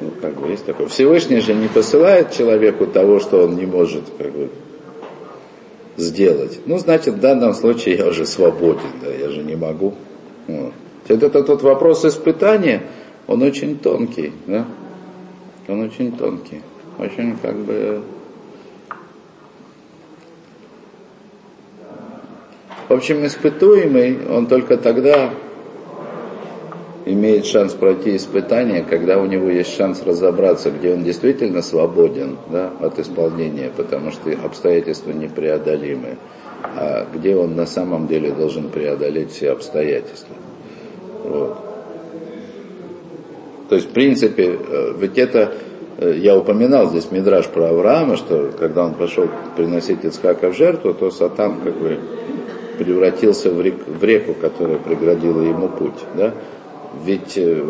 Ну, 0.00 0.12
как 0.20 0.40
бы 0.40 0.48
есть 0.48 0.64
такое. 0.64 0.86
Всевышний 0.86 1.40
же 1.40 1.54
не 1.54 1.68
посылает 1.68 2.32
человеку 2.32 2.86
того, 2.86 3.18
что 3.18 3.44
он 3.44 3.56
не 3.56 3.66
может 3.66 4.04
как 4.16 4.30
бы, 4.30 4.48
сделать. 5.96 6.60
Ну, 6.66 6.78
значит, 6.78 7.14
в 7.14 7.20
данном 7.20 7.52
случае 7.54 7.96
я 7.96 8.06
уже 8.06 8.24
свободен, 8.26 8.90
да, 9.02 9.12
я 9.12 9.28
же 9.30 9.42
не 9.42 9.56
могу. 9.56 9.94
Вот. 10.46 10.72
Это, 11.08 11.26
это 11.26 11.42
тот 11.42 11.62
вопрос 11.62 12.04
испытания, 12.04 12.82
он 13.26 13.42
очень 13.42 13.78
тонкий, 13.78 14.32
да? 14.46 14.66
Он 15.66 15.82
очень 15.82 16.12
тонкий. 16.12 16.62
Очень 16.98 17.36
как 17.36 17.56
бы... 17.56 18.02
В 22.88 22.92
общем, 22.94 23.26
испытуемый, 23.26 24.26
он 24.30 24.46
только 24.46 24.78
тогда 24.78 25.30
имеет 27.12 27.46
шанс 27.46 27.72
пройти 27.72 28.16
испытание, 28.16 28.82
когда 28.82 29.18
у 29.18 29.26
него 29.26 29.48
есть 29.48 29.74
шанс 29.76 30.02
разобраться, 30.04 30.70
где 30.70 30.92
он 30.92 31.04
действительно 31.04 31.62
свободен 31.62 32.36
да, 32.50 32.70
от 32.80 32.98
исполнения, 32.98 33.70
потому 33.74 34.10
что 34.10 34.30
обстоятельства 34.44 35.10
непреодолимы, 35.10 36.16
а 36.62 37.06
где 37.12 37.36
он 37.36 37.56
на 37.56 37.66
самом 37.66 38.06
деле 38.06 38.32
должен 38.32 38.68
преодолеть 38.68 39.30
все 39.30 39.50
обстоятельства. 39.50 40.36
Вот. 41.24 41.58
То 43.68 43.74
есть, 43.74 43.88
в 43.88 43.92
принципе, 43.92 44.58
э, 44.58 44.94
ведь 44.98 45.18
это, 45.18 45.52
э, 45.98 46.14
я 46.16 46.36
упоминал 46.36 46.88
здесь 46.88 47.10
Мидраж 47.10 47.46
про 47.48 47.68
Авраама, 47.68 48.16
что 48.16 48.50
когда 48.58 48.84
он 48.84 48.94
пошел 48.94 49.28
приносить 49.56 50.04
Ицхака 50.04 50.50
в 50.50 50.56
жертву, 50.56 50.94
то 50.94 51.10
Сатан 51.10 51.60
как 51.62 51.76
бы 51.76 51.98
превратился 52.78 53.50
в, 53.50 53.60
рек, 53.60 53.74
в 53.86 54.02
реку, 54.02 54.34
которая 54.34 54.78
преградила 54.78 55.42
ему 55.42 55.68
путь. 55.68 55.98
Да? 56.16 56.32
Ведь 57.04 57.36
э, 57.36 57.62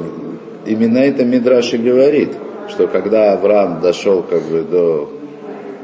именно 0.66 0.98
это 0.98 1.24
Мидраш 1.24 1.72
говорит, 1.74 2.30
что 2.68 2.86
когда 2.86 3.32
Авраам 3.32 3.80
дошел 3.80 4.22
как 4.22 4.42
бы 4.42 4.62
до, 4.62 5.10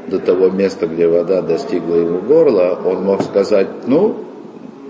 до 0.07 0.19
того 0.19 0.49
места, 0.49 0.87
где 0.87 1.07
вода 1.07 1.41
достигла 1.41 1.95
его 1.95 2.19
горла, 2.19 2.79
он 2.85 3.03
мог 3.03 3.21
сказать, 3.23 3.67
ну, 3.87 4.25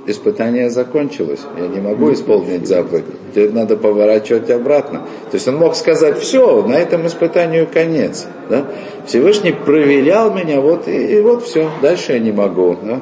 испытание 0.08 0.70
закончилось, 0.70 1.42
я 1.58 1.68
не 1.68 1.82
могу 1.82 2.14
исполнить 2.14 2.68
заповедь, 2.68 3.06
теперь 3.32 3.52
надо 3.52 3.76
поворачивать 3.76 4.50
обратно. 4.52 5.00
То 5.32 5.36
есть 5.36 5.48
он 5.48 5.56
мог 5.56 5.76
сказать, 5.76 6.20
все, 6.20 6.62
на 6.64 6.76
этом 6.76 7.08
испытанию 7.08 7.68
конец. 7.72 8.28
Да? 8.50 8.66
Всевышний 9.06 9.52
проверял 9.52 10.34
меня, 10.34 10.62
вот 10.62 10.88
и, 10.88 11.18
и 11.18 11.22
вот 11.22 11.44
все, 11.44 11.70
дальше 11.82 12.14
я 12.14 12.20
не 12.20 12.32
могу. 12.32 12.78
Да? 12.84 13.02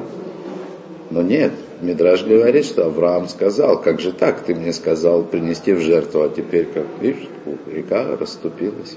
Но 1.10 1.22
нет, 1.22 1.52
Мидраж 1.84 2.24
говорит, 2.24 2.64
что 2.64 2.86
Авраам 2.86 3.28
сказал, 3.28 3.80
как 3.80 4.00
же 4.00 4.12
так, 4.12 4.40
ты 4.40 4.54
мне 4.54 4.72
сказал 4.72 5.22
принести 5.22 5.72
в 5.72 5.80
жертву, 5.80 6.22
а 6.22 6.28
теперь, 6.28 6.66
как 6.66 6.86
видишь, 7.00 7.28
река 7.70 8.16
расступилась. 8.18 8.96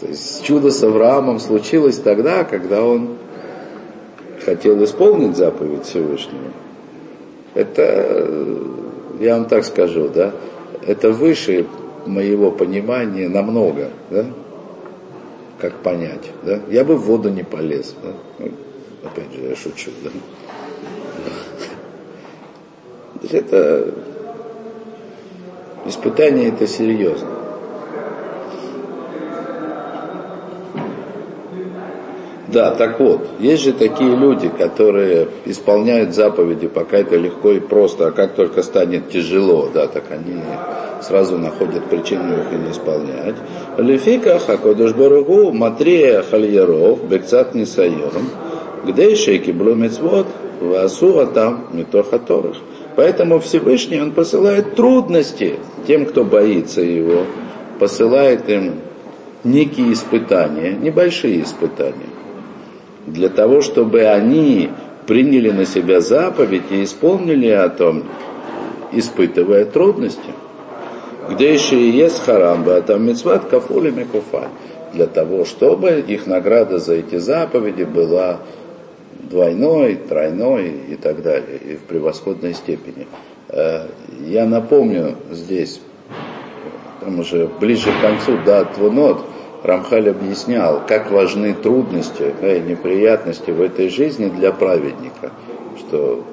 То 0.00 0.06
есть 0.08 0.44
чудо 0.44 0.70
с 0.70 0.82
Авраамом 0.82 1.40
случилось 1.40 1.96
тогда, 1.96 2.44
когда 2.44 2.84
он 2.84 3.16
хотел 4.44 4.82
исполнить 4.84 5.36
заповедь 5.36 5.86
Всевышнего. 5.86 6.52
Это, 7.54 8.28
я 9.20 9.36
вам 9.36 9.46
так 9.46 9.64
скажу, 9.64 10.08
да, 10.08 10.32
это 10.86 11.10
выше 11.10 11.66
моего 12.04 12.50
понимания 12.50 13.28
намного, 13.28 13.90
да, 14.10 14.26
как 15.58 15.74
понять, 15.76 16.30
да. 16.42 16.60
Я 16.68 16.84
бы 16.84 16.96
в 16.96 17.02
воду 17.02 17.30
не 17.30 17.44
полез, 17.44 17.94
да. 18.02 18.12
Ну, 18.38 18.50
опять 19.04 19.32
же, 19.32 19.48
я 19.48 19.56
шучу, 19.56 19.90
да. 20.02 20.10
Это 23.30 23.92
испытание 25.86 26.48
это 26.48 26.66
серьезно. 26.66 27.28
Да, 32.52 32.72
так 32.72 33.00
вот, 33.00 33.26
есть 33.38 33.62
же 33.62 33.72
такие 33.72 34.14
люди, 34.14 34.50
которые 34.50 35.28
исполняют 35.46 36.14
заповеди, 36.14 36.68
пока 36.68 36.98
это 36.98 37.16
легко 37.16 37.52
и 37.52 37.60
просто, 37.60 38.08
а 38.08 38.10
как 38.10 38.34
только 38.34 38.62
станет 38.62 39.08
тяжело, 39.08 39.70
да, 39.72 39.86
так 39.86 40.04
они 40.10 40.42
сразу 41.00 41.38
находят 41.38 41.84
причину 41.84 42.34
их 42.34 42.52
и 42.52 42.56
не 42.56 42.72
исполнять. 42.72 43.36
Лефика 43.78 44.38
хакодыш 44.38 44.92
баругу 44.92 45.50
матрия 45.52 46.22
хальяров 46.22 47.08
бекцат 47.08 47.54
нисайон, 47.54 48.28
где 48.84 49.16
шейки 49.16 49.50
блумецвод, 49.50 50.26
васу 50.60 51.26
там 51.32 51.68
митохаторых. 51.72 52.56
Поэтому 52.96 53.40
Всевышний, 53.40 54.00
Он 54.00 54.12
посылает 54.12 54.74
трудности 54.74 55.56
тем, 55.86 56.06
кто 56.06 56.24
боится 56.24 56.80
Его, 56.80 57.24
посылает 57.78 58.48
им 58.48 58.74
некие 59.44 59.92
испытания, 59.92 60.72
небольшие 60.72 61.42
испытания 61.42 62.12
для 63.06 63.28
того, 63.28 63.60
чтобы 63.60 64.02
они 64.02 64.70
приняли 65.06 65.50
на 65.50 65.66
себя 65.66 66.00
заповедь 66.00 66.70
и 66.70 66.84
исполнили 66.84 67.48
о 67.48 67.68
том, 67.68 68.04
испытывая 68.92 69.64
трудности. 69.64 70.30
Где 71.30 71.52
еще 71.52 71.80
и 71.80 71.90
есть 71.90 72.20
харамба, 72.24 72.76
а 72.76 72.82
там 72.82 73.06
мецват 73.06 73.46
кафули 73.46 73.90
мекуфа. 73.90 74.48
Для 74.92 75.06
того, 75.06 75.44
чтобы 75.44 76.04
их 76.06 76.26
награда 76.26 76.78
за 76.78 76.94
эти 76.94 77.16
заповеди 77.16 77.84
была 77.84 78.38
двойной, 79.22 79.96
тройной 79.96 80.72
и 80.90 80.96
так 80.96 81.22
далее, 81.22 81.58
и 81.58 81.76
в 81.76 81.82
превосходной 81.82 82.54
степени. 82.54 83.06
Э, 83.48 83.86
я 84.26 84.46
напомню 84.46 85.16
здесь, 85.30 85.80
там 87.00 87.20
уже 87.20 87.48
ближе 87.60 87.90
к 87.92 88.00
концу, 88.00 88.38
да, 88.44 88.64
Твунот, 88.64 89.24
Рамхаль 89.62 90.10
объяснял, 90.10 90.82
как 90.86 91.10
важны 91.10 91.54
трудности 91.54 92.34
и 92.42 92.60
неприятности 92.60 93.50
в 93.50 93.60
этой 93.60 93.90
жизни 93.90 94.28
для 94.28 94.52
праведника, 94.52 95.30
что 95.78 96.24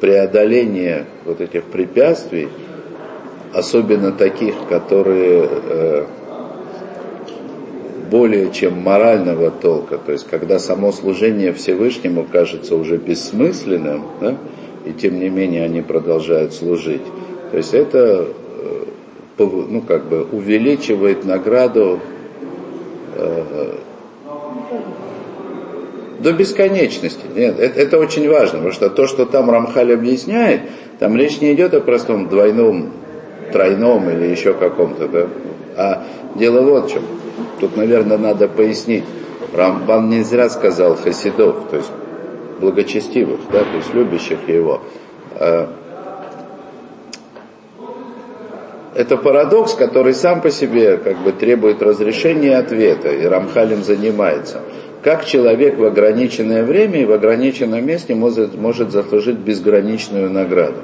преодоление 0.00 1.04
вот 1.26 1.40
этих 1.40 1.64
препятствий, 1.64 2.48
особенно 3.52 4.12
таких, 4.12 4.54
которые 4.68 5.48
э, 5.50 6.06
более 8.10 8.50
чем 8.52 8.82
морального 8.82 9.50
толка, 9.50 9.98
то 9.98 10.12
есть 10.12 10.26
когда 10.28 10.58
само 10.58 10.92
служение 10.92 11.52
Всевышнему 11.52 12.24
кажется 12.30 12.76
уже 12.76 12.96
бессмысленным, 12.96 14.04
да, 14.20 14.36
и 14.84 14.92
тем 14.92 15.18
не 15.18 15.28
менее 15.28 15.64
они 15.64 15.82
продолжают 15.82 16.54
служить, 16.54 17.02
то 17.50 17.56
есть 17.56 17.74
это 17.74 18.28
э, 18.58 18.84
ну, 19.38 19.82
как 19.82 20.08
бы 20.08 20.26
увеличивает 20.30 21.24
награду 21.24 22.00
Э, 23.18 23.74
до 26.20 26.32
бесконечности. 26.32 27.20
Нет, 27.34 27.60
это, 27.60 27.80
это 27.80 27.98
очень 27.98 28.28
важно, 28.28 28.58
потому 28.58 28.72
что 28.72 28.90
то, 28.90 29.06
что 29.06 29.24
там 29.24 29.50
Рамхаль 29.50 29.92
объясняет, 29.92 30.62
там 30.98 31.16
речь 31.16 31.40
не 31.40 31.52
идет 31.52 31.74
о 31.74 31.80
простом 31.80 32.28
двойном, 32.28 32.90
тройном 33.52 34.10
или 34.10 34.26
еще 34.26 34.52
каком-то, 34.52 35.06
да? 35.06 35.26
а 35.76 36.04
дело 36.34 36.62
вот 36.62 36.90
в 36.90 36.92
чем. 36.92 37.02
Тут, 37.60 37.76
наверное, 37.76 38.18
надо 38.18 38.48
пояснить. 38.48 39.04
Рамбан 39.54 40.08
не 40.08 40.22
зря 40.22 40.48
сказал 40.50 40.96
хасидов, 40.96 41.68
то 41.70 41.76
есть 41.76 41.90
благочестивых, 42.60 43.40
да, 43.50 43.60
то 43.60 43.76
есть 43.76 43.94
любящих 43.94 44.48
его. 44.48 44.82
А, 45.36 45.72
это 48.94 49.16
парадокс, 49.16 49.74
который 49.74 50.12
сам 50.12 50.40
по 50.40 50.50
себе 50.50 50.96
как 50.96 51.18
бы 51.18 51.32
требует 51.32 51.82
разрешения 51.82 52.56
ответа, 52.56 53.10
и 53.10 53.24
Рамхалем 53.24 53.82
занимается. 53.82 54.60
Как 55.02 55.24
человек 55.24 55.78
в 55.78 55.84
ограниченное 55.84 56.64
время 56.64 57.02
и 57.02 57.04
в 57.04 57.12
ограниченном 57.12 57.86
месте 57.86 58.14
может, 58.14 58.56
может 58.56 58.90
заслужить 58.90 59.38
безграничную 59.38 60.30
награду. 60.30 60.80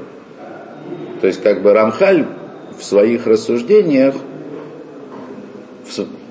То 1.21 1.27
есть 1.27 1.43
как 1.43 1.63
бы 1.63 1.73
Рамхаль 1.73 2.27
в 2.79 2.85
своих 2.85 3.27
рассуждениях, 3.27 4.15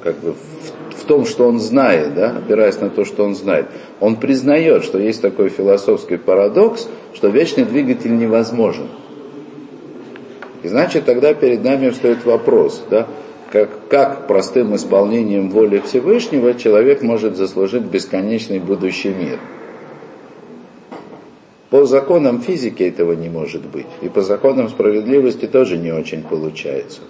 как 0.04 0.18
бы 0.20 0.34
в, 0.34 1.02
в 1.02 1.06
том, 1.06 1.26
что 1.26 1.48
он 1.48 1.60
знает, 1.60 2.14
да, 2.14 2.38
опираясь 2.38 2.80
на 2.80 2.90
то, 2.90 3.06
что 3.06 3.24
он 3.24 3.36
знает, 3.36 3.68
он 4.00 4.18
признает, 4.18 4.84
что 4.84 5.00
есть 5.00 5.22
такой 5.22 5.50
философский 5.50 6.18
парадокс, 6.18 6.88
что 7.14 7.30
вечный 7.30 7.64
двигатель 7.64 8.16
невозможен. 8.16 8.88
И 10.62 10.68
значит, 10.68 11.06
тогда 11.06 11.34
перед 11.34 11.64
нами 11.64 11.90
встает 11.90 12.26
вопрос, 12.26 12.84
да, 12.90 13.08
как, 13.52 13.88
как 13.88 14.28
простым 14.28 14.76
исполнением 14.76 15.50
воли 15.50 15.80
Всевышнего 15.86 16.54
человек 16.56 17.02
может 17.02 17.38
заслужить 17.38 17.84
бесконечный 17.84 18.60
будущий 18.60 19.10
мир. 19.10 19.40
По 21.70 21.86
законам 21.86 22.42
физики 22.42 22.84
этого 22.84 23.14
не 23.14 23.30
может 23.30 23.66
быть. 23.66 23.88
И 24.02 24.10
по 24.10 24.22
законам 24.22 24.70
справедливости 24.70 25.48
тоже 25.48 25.78
не 25.78 25.92
очень 25.92 26.22
получается. 26.22 27.02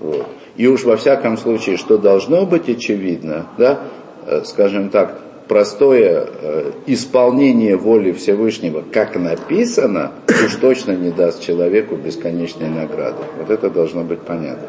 Вот. 0.00 0.26
И 0.58 0.66
уж 0.66 0.84
во 0.84 0.96
всяком 0.96 1.38
случае, 1.38 1.76
что 1.76 1.96
должно 1.98 2.44
быть 2.44 2.68
очевидно, 2.68 3.46
да, 3.56 3.80
э, 4.26 4.42
скажем 4.44 4.90
так, 4.90 5.18
простое 5.46 6.26
э, 6.26 6.72
исполнение 6.86 7.76
воли 7.76 8.12
Всевышнего, 8.12 8.82
как 8.92 9.16
написано, 9.16 10.12
уж 10.44 10.54
точно 10.56 10.92
не 10.92 11.10
даст 11.10 11.40
человеку 11.40 11.94
бесконечной 11.94 12.68
награды. 12.68 13.22
Вот 13.38 13.50
это 13.50 13.70
должно 13.70 14.02
быть 14.02 14.20
понятно. 14.20 14.68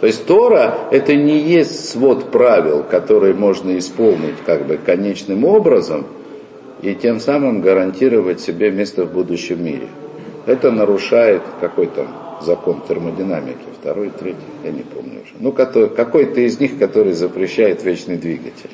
То 0.00 0.06
есть 0.06 0.26
Тора 0.26 0.74
это 0.90 1.14
не 1.14 1.38
есть 1.38 1.88
свод 1.88 2.30
правил, 2.30 2.82
которые 2.82 3.32
можно 3.32 3.78
исполнить 3.78 4.36
как 4.44 4.66
бы 4.66 4.76
конечным 4.76 5.46
образом 5.46 6.06
и 6.82 6.94
тем 6.94 7.20
самым 7.20 7.62
гарантировать 7.62 8.40
себе 8.40 8.70
место 8.70 9.06
в 9.06 9.12
будущем 9.12 9.64
мире. 9.64 9.88
Это 10.44 10.70
нарушает 10.70 11.40
какой-то 11.58 12.06
закон 12.42 12.82
термодинамики, 12.86 13.64
второй, 13.84 14.08
третий, 14.08 14.38
я 14.64 14.70
не 14.70 14.80
помню 14.80 15.20
уже. 15.20 15.34
Ну, 15.38 15.52
какой-то 15.52 16.40
из 16.40 16.58
них, 16.58 16.78
который 16.78 17.12
запрещает 17.12 17.84
вечный 17.84 18.16
двигатель. 18.16 18.70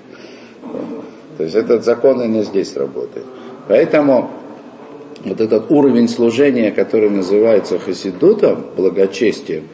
То 1.36 1.42
есть 1.42 1.56
этот 1.56 1.84
закон 1.84 2.22
и 2.22 2.28
не 2.28 2.44
здесь 2.44 2.76
работает. 2.76 3.26
Поэтому 3.66 4.30
вот 5.24 5.40
этот 5.40 5.68
уровень 5.68 6.08
служения, 6.08 6.70
который 6.70 7.10
называется 7.10 7.80
хасидутом, 7.80 8.66
благочестием, 8.76 9.64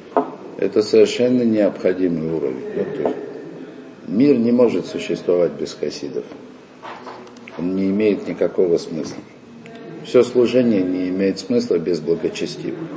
это 0.56 0.80
совершенно 0.80 1.42
необходимый 1.42 2.32
уровень. 2.32 2.64
Вот, 2.74 3.14
мир 4.08 4.38
не 4.38 4.52
может 4.52 4.86
существовать 4.86 5.52
без 5.52 5.74
хасидов. 5.74 6.24
Он 7.58 7.76
не 7.76 7.90
имеет 7.90 8.26
никакого 8.26 8.78
смысла. 8.78 9.18
Все 10.02 10.22
служение 10.22 10.80
не 10.80 11.10
имеет 11.10 11.38
смысла 11.38 11.76
без 11.76 12.00
благочестивых. 12.00 12.88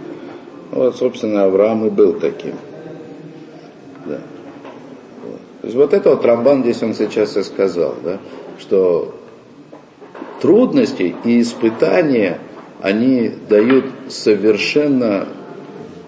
Вот, 0.72 0.96
собственно, 0.98 1.46
Авраам 1.46 1.86
и 1.88 1.90
был 1.90 2.14
таким. 2.14 2.56
Да. 4.06 4.20
Вот. 5.24 5.40
То 5.62 5.68
есть 5.68 5.76
вот 5.76 5.94
это 5.94 6.10
вот 6.12 6.24
Рамбан 6.24 6.64
здесь 6.64 6.82
он 6.84 6.94
сейчас 6.94 7.36
и 7.38 7.44
сказал, 7.44 7.96
да, 8.04 8.20
что 8.60 9.16
трудности 10.42 11.16
и 11.24 11.42
испытания, 11.42 12.40
они 12.82 13.32
дают 13.50 13.86
совершенно 14.10 15.28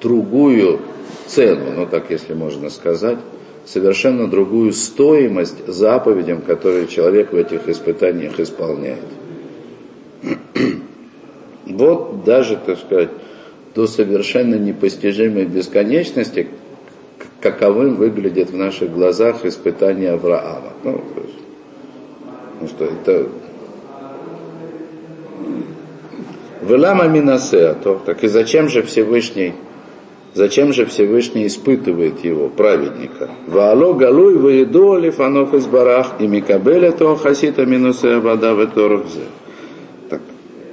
другую 0.02 0.80
цену, 1.28 1.71
ну 1.76 1.86
так 1.86 2.10
если 2.10 2.34
можно 2.34 2.69
сказать, 2.69 3.17
совершенно 3.65 4.28
другую 4.28 4.74
стоимость 4.74 5.67
заповедям, 5.67 6.41
которые 6.41 6.88
человек 6.88 7.32
в 7.32 7.36
этих 7.36 7.67
испытаниях 7.67 8.39
исполняет. 8.39 9.00
Вот 11.67 12.26
даже, 12.26 12.58
так 12.58 12.80
сказать, 12.80 13.12
до 13.75 13.88
совершенно 13.88 14.55
непостижимой 14.55 15.45
бесконечности, 15.45 16.47
каковым 17.39 17.95
выглядит 17.95 18.51
в 18.51 18.57
наших 18.57 18.91
глазах 18.91 19.45
испытание 19.45 20.12
Авраама. 20.12 20.73
Ну, 20.84 21.01
ну 22.62 22.67
что, 22.67 22.86
это 22.86 23.27
Велама 26.62 27.07
Минасеа, 27.07 27.73
то 27.73 27.99
так 28.05 28.23
и 28.23 28.27
зачем 28.27 28.69
же 28.69 28.84
Всевышний, 28.84 29.53
зачем 30.36 30.73
же 30.73 30.86
Всевышний 30.86 31.47
испытывает 31.47 32.23
его, 32.23 32.49
праведника? 32.49 33.31
Ваало 33.47 33.93
галуй 33.93 34.38
воеду 34.38 34.95
лифанов 34.95 35.55
из 35.55 35.65
барах 35.65 36.13
и 36.19 36.27
микабеля 36.27 36.91
то 36.91 37.15
хасита 37.15 37.65
минусеа 37.65 38.19
вода 38.19 38.53
в 38.53 38.62
Так, 38.67 39.01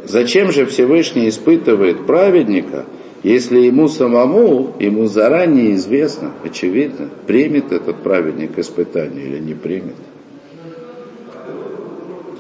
зачем 0.08 0.50
же 0.50 0.66
Всевышний 0.66 1.28
испытывает 1.28 2.06
праведника, 2.06 2.86
если 3.22 3.60
ему 3.60 3.88
самому, 3.88 4.74
ему 4.78 5.06
заранее 5.06 5.74
известно, 5.74 6.32
очевидно, 6.44 7.10
примет 7.26 7.72
этот 7.72 8.02
праведник 8.02 8.58
испытание 8.58 9.26
или 9.26 9.38
не 9.38 9.54
примет? 9.54 9.96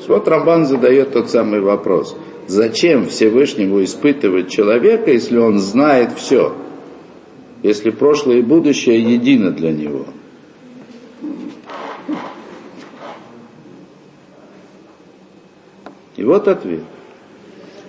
Вот 0.08 0.26
Рамбан 0.26 0.64
задает 0.64 1.12
тот 1.12 1.28
самый 1.28 1.60
вопрос. 1.60 2.16
Зачем 2.46 3.06
Всевышнему 3.06 3.84
испытывать 3.84 4.48
человека, 4.48 5.10
если 5.10 5.36
он 5.36 5.58
знает 5.58 6.12
все? 6.14 6.54
Если 7.62 7.90
прошлое 7.90 8.38
и 8.38 8.42
будущее 8.42 9.02
едино 9.02 9.50
для 9.50 9.70
него? 9.70 10.06
И 16.16 16.24
вот 16.24 16.48
ответ. 16.48 16.84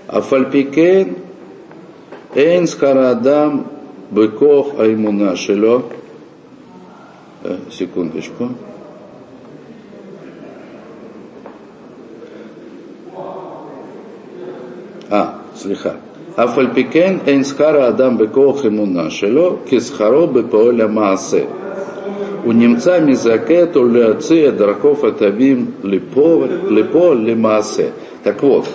Афальпикен 0.08 1.16
эйн 2.34 2.66
скарадам 2.66 3.66
быкох 4.10 4.78
аймуна 4.78 5.36
шело. 5.36 5.84
Э, 7.42 7.56
секундочку. 7.70 8.50
А, 15.10 15.38
слиха. 15.54 15.96
Афальпикен 16.36 17.20
эйнскара 17.26 17.86
адам 17.86 18.16
бекох 18.16 18.64
имуна 18.64 19.10
шело 19.10 19.58
кисхаро 19.70 20.26
беполя 20.26 20.88
маасе. 20.88 21.46
У 22.44 22.52
немца 22.52 22.98
мизакет 22.98 23.76
улеация 23.76 24.50
драков 24.50 25.04
атавим 25.04 25.74
липо 25.82 27.12
лимасе. 27.14 27.92
Так 28.24 28.42
вот, 28.42 28.66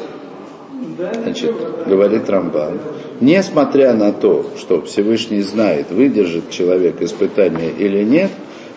значит, 1.23 1.55
говорит 1.87 2.29
Рамбан, 2.29 2.79
несмотря 3.21 3.95
на 3.95 4.13
то, 4.13 4.51
что 4.59 4.83
Всевышний 4.83 5.43
знает, 5.43 5.91
выдержит 5.91 6.51
человек 6.51 7.01
испытание 7.01 7.71
или 7.71 8.05
нет, 8.05 8.31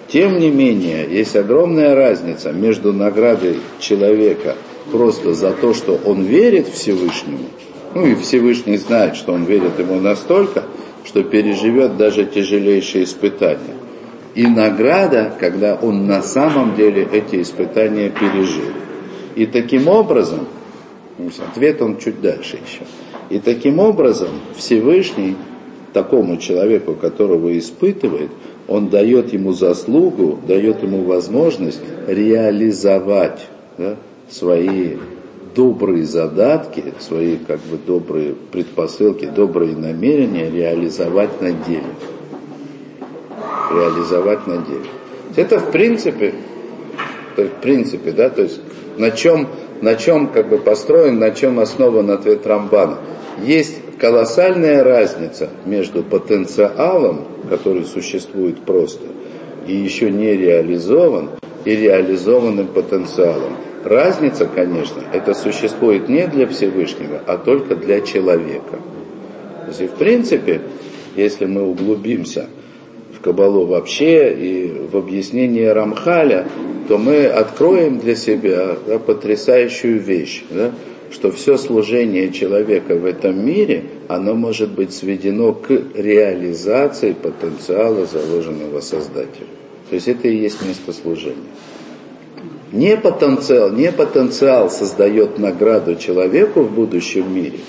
тем 0.07 0.39
не 0.39 0.49
менее, 0.49 1.05
есть 1.09 1.35
огромная 1.35 1.93
разница 1.93 2.51
между 2.53 2.93
наградой 2.93 3.57
человека 3.79 4.55
просто 4.91 5.33
за 5.33 5.51
то, 5.51 5.73
что 5.73 5.99
он 6.05 6.23
верит 6.23 6.67
Всевышнему, 6.67 7.49
ну 7.93 8.05
и 8.05 8.15
Всевышний 8.15 8.77
знает, 8.77 9.15
что 9.15 9.33
он 9.33 9.43
верит 9.43 9.79
ему 9.79 9.99
настолько, 9.99 10.63
что 11.03 11.23
переживет 11.23 11.97
даже 11.97 12.25
тяжелейшие 12.25 13.03
испытания. 13.03 13.75
И 14.35 14.45
награда, 14.45 15.33
когда 15.39 15.75
он 15.75 16.05
на 16.05 16.21
самом 16.21 16.75
деле 16.75 17.07
эти 17.11 17.41
испытания 17.41 18.09
пережил. 18.09 18.71
И 19.35 19.45
таким 19.45 19.87
образом, 19.87 20.47
ответ 21.39 21.81
он 21.81 21.97
чуть 21.97 22.21
дальше 22.21 22.57
еще. 22.57 22.83
И 23.29 23.39
таким 23.39 23.79
образом 23.79 24.29
Всевышний 24.55 25.35
такому 25.93 26.37
человеку, 26.37 26.93
которого 26.93 27.57
испытывает, 27.57 28.29
он 28.67 28.89
дает 28.89 29.33
ему 29.33 29.53
заслугу, 29.53 30.39
дает 30.47 30.83
ему 30.83 31.03
возможность 31.03 31.81
реализовать 32.07 33.47
да, 33.77 33.95
свои 34.29 34.97
добрые 35.55 36.05
задатки, 36.05 36.83
свои 36.99 37.37
как 37.37 37.59
бы 37.61 37.77
добрые 37.77 38.35
предпосылки, 38.51 39.25
добрые 39.25 39.75
намерения 39.75 40.51
реализовать 40.51 41.41
на 41.41 41.51
деле. 41.51 41.95
Реализовать 43.71 44.45
на 44.45 44.57
деле. 44.57 44.85
Это 45.35 45.59
в 45.59 45.71
принципе, 45.71 46.35
в 47.35 47.61
принципе, 47.61 48.11
да, 48.11 48.29
то 48.29 48.43
есть 48.43 48.59
на 48.97 49.11
чем, 49.11 49.47
на 49.81 49.95
чем 49.95 50.27
как 50.27 50.49
бы 50.49 50.57
построен, 50.57 51.19
на 51.19 51.31
чем 51.31 51.59
основан 51.59 52.11
ответ 52.11 52.45
Рамбана. 52.45 52.97
Есть 53.43 53.75
колоссальная 53.99 54.83
разница 54.83 55.49
между 55.65 56.03
потенциалом, 56.03 57.25
который 57.49 57.85
существует 57.85 58.61
просто, 58.61 59.05
и 59.67 59.75
еще 59.75 60.09
не 60.11 60.35
реализован, 60.35 61.29
и 61.65 61.75
реализованным 61.75 62.67
потенциалом. 62.67 63.57
Разница, 63.83 64.47
конечно, 64.53 65.01
это 65.13 65.33
существует 65.33 66.09
не 66.09 66.27
для 66.27 66.47
Всевышнего, 66.47 67.21
а 67.25 67.37
только 67.37 67.75
для 67.75 68.01
человека. 68.01 68.79
То 69.65 69.67
есть, 69.67 69.93
в 69.93 69.95
принципе, 69.95 70.61
если 71.15 71.45
мы 71.45 71.63
углубимся 71.63 72.47
в 73.17 73.21
Кабалу 73.21 73.65
вообще 73.65 74.33
и 74.33 74.71
в 74.91 74.95
объяснение 74.95 75.73
Рамхаля, 75.73 76.47
то 76.87 76.97
мы 76.97 77.25
откроем 77.25 77.99
для 77.99 78.15
себя 78.15 78.77
да, 78.85 78.99
потрясающую 78.99 79.99
вещь, 79.99 80.43
да, 80.49 80.71
что 81.11 81.31
все 81.31 81.57
служение 81.57 82.31
человека 82.31 82.95
в 82.95 83.05
этом 83.05 83.45
мире, 83.45 83.85
оно 84.07 84.35
может 84.35 84.71
быть 84.71 84.93
сведено 84.93 85.53
к 85.53 85.69
реализации 85.95 87.13
потенциала, 87.13 88.05
заложенного 88.05 88.81
Создателем. 88.81 89.47
То 89.89 89.95
есть 89.95 90.07
это 90.07 90.27
и 90.27 90.35
есть 90.35 90.61
место 90.65 90.93
служения. 90.93 91.35
Не 92.71 92.97
потенциал, 92.97 93.71
не 93.71 93.91
потенциал 93.91 94.69
создает 94.69 95.39
награду 95.39 95.95
человеку 95.95 96.61
в 96.63 96.71
будущем 96.71 97.33
мире, 97.33 97.59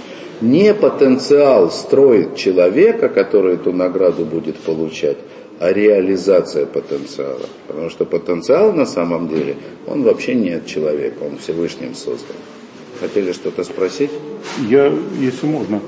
не 0.41 0.75
потенциал 0.75 1.71
строит 1.71 2.37
человека, 2.37 3.09
который 3.09 3.55
эту 3.55 3.73
награду 3.73 4.25
будет 4.25 4.57
получать, 4.57 5.17
а 5.61 5.73
реализация 5.73 6.67
потенциала. 6.67 7.47
Потому 7.67 7.91
что 7.91 8.05
потенциал 8.05 8.73
на 8.73 8.87
самом 8.87 9.29
деле, 9.29 9.57
он 9.87 10.03
вообще 10.03 10.35
не 10.35 10.51
от 10.51 10.67
человека, 10.67 11.23
он 11.23 11.39
Всевышним 11.39 11.95
создан. 11.95 12.37
Хотели 13.01 13.33
что-то 13.33 13.65
спросить? 13.65 14.11
Я, 14.69 14.93
если 15.21 15.47
можно, 15.47 15.81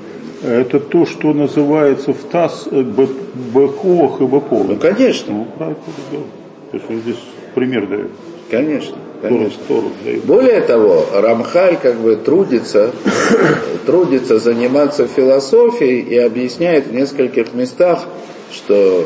это 0.43 0.79
то, 0.79 1.05
что 1.05 1.33
называется 1.33 2.13
в 2.13 2.23
ТАСС 2.31 2.67
э, 2.71 2.81
БКОХ 2.81 4.21
и 4.21 4.25
БПО. 4.25 4.63
Ну, 4.67 4.75
конечно. 4.77 5.33
Ну, 5.33 5.47
правильно, 5.57 5.79
То 6.71 6.77
есть 6.77 7.03
здесь 7.03 7.19
пример 7.53 7.87
дает. 7.87 8.11
Конечно, 8.49 8.97
конечно. 9.21 9.61
Более 10.25 10.61
того, 10.61 11.05
Рамхаль 11.13 11.77
как 11.77 11.95
бы 11.97 12.17
трудится, 12.17 12.91
трудится 13.85 14.39
заниматься 14.39 15.07
философией 15.07 16.01
и 16.01 16.17
объясняет 16.17 16.87
в 16.87 16.93
нескольких 16.93 17.53
местах, 17.53 18.05
что 18.51 19.05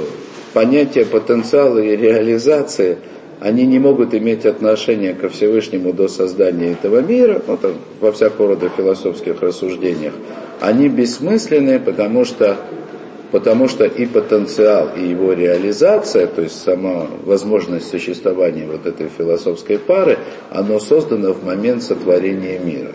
понятия 0.56 1.06
потенциала 1.06 1.80
и 1.80 1.98
реализации, 1.98 2.98
они 3.42 3.66
не 3.66 3.78
могут 3.78 4.14
иметь 4.14 4.46
отношения 4.46 5.14
ко 5.14 5.28
Всевышнему 5.28 5.92
до 5.92 6.08
создания 6.08 6.72
этого 6.72 7.02
мира, 7.02 7.42
ну, 7.46 7.58
там, 7.58 7.74
во 8.00 8.14
всякого 8.14 8.48
рода 8.48 8.70
философских 8.70 9.42
рассуждениях, 9.42 10.14
они 10.62 10.88
бессмысленны, 10.88 11.82
потому 11.82 12.24
что, 12.24 12.56
потому 13.34 13.68
что 13.68 13.84
и 13.84 14.06
потенциал, 14.06 14.92
и 14.96 15.06
его 15.06 15.34
реализация, 15.34 16.26
то 16.26 16.42
есть 16.42 16.64
сама 16.64 17.08
возможность 17.26 17.90
существования 17.90 18.66
вот 18.66 18.86
этой 18.86 19.10
философской 19.10 19.78
пары, 19.78 20.20
оно 20.52 20.80
создано 20.80 21.34
в 21.34 21.44
момент 21.44 21.84
сотворения 21.84 22.60
мира. 22.60 22.94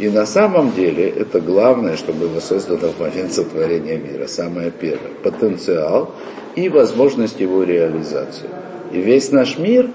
И 0.00 0.08
на 0.08 0.26
самом 0.26 0.72
деле 0.72 1.08
это 1.08 1.40
главное, 1.40 1.96
что 1.96 2.12
было 2.12 2.40
создано 2.40 2.88
в 2.88 2.98
момент 2.98 3.32
сотворения 3.32 3.96
мира, 3.96 4.26
самое 4.26 4.72
первое. 4.72 5.12
Потенциал 5.22 6.10
и 6.56 6.68
возможность 6.68 7.40
его 7.40 7.62
реализации. 7.62 8.48
И 8.92 8.98
весь 8.98 9.30
наш 9.30 9.58
мир, 9.58 9.90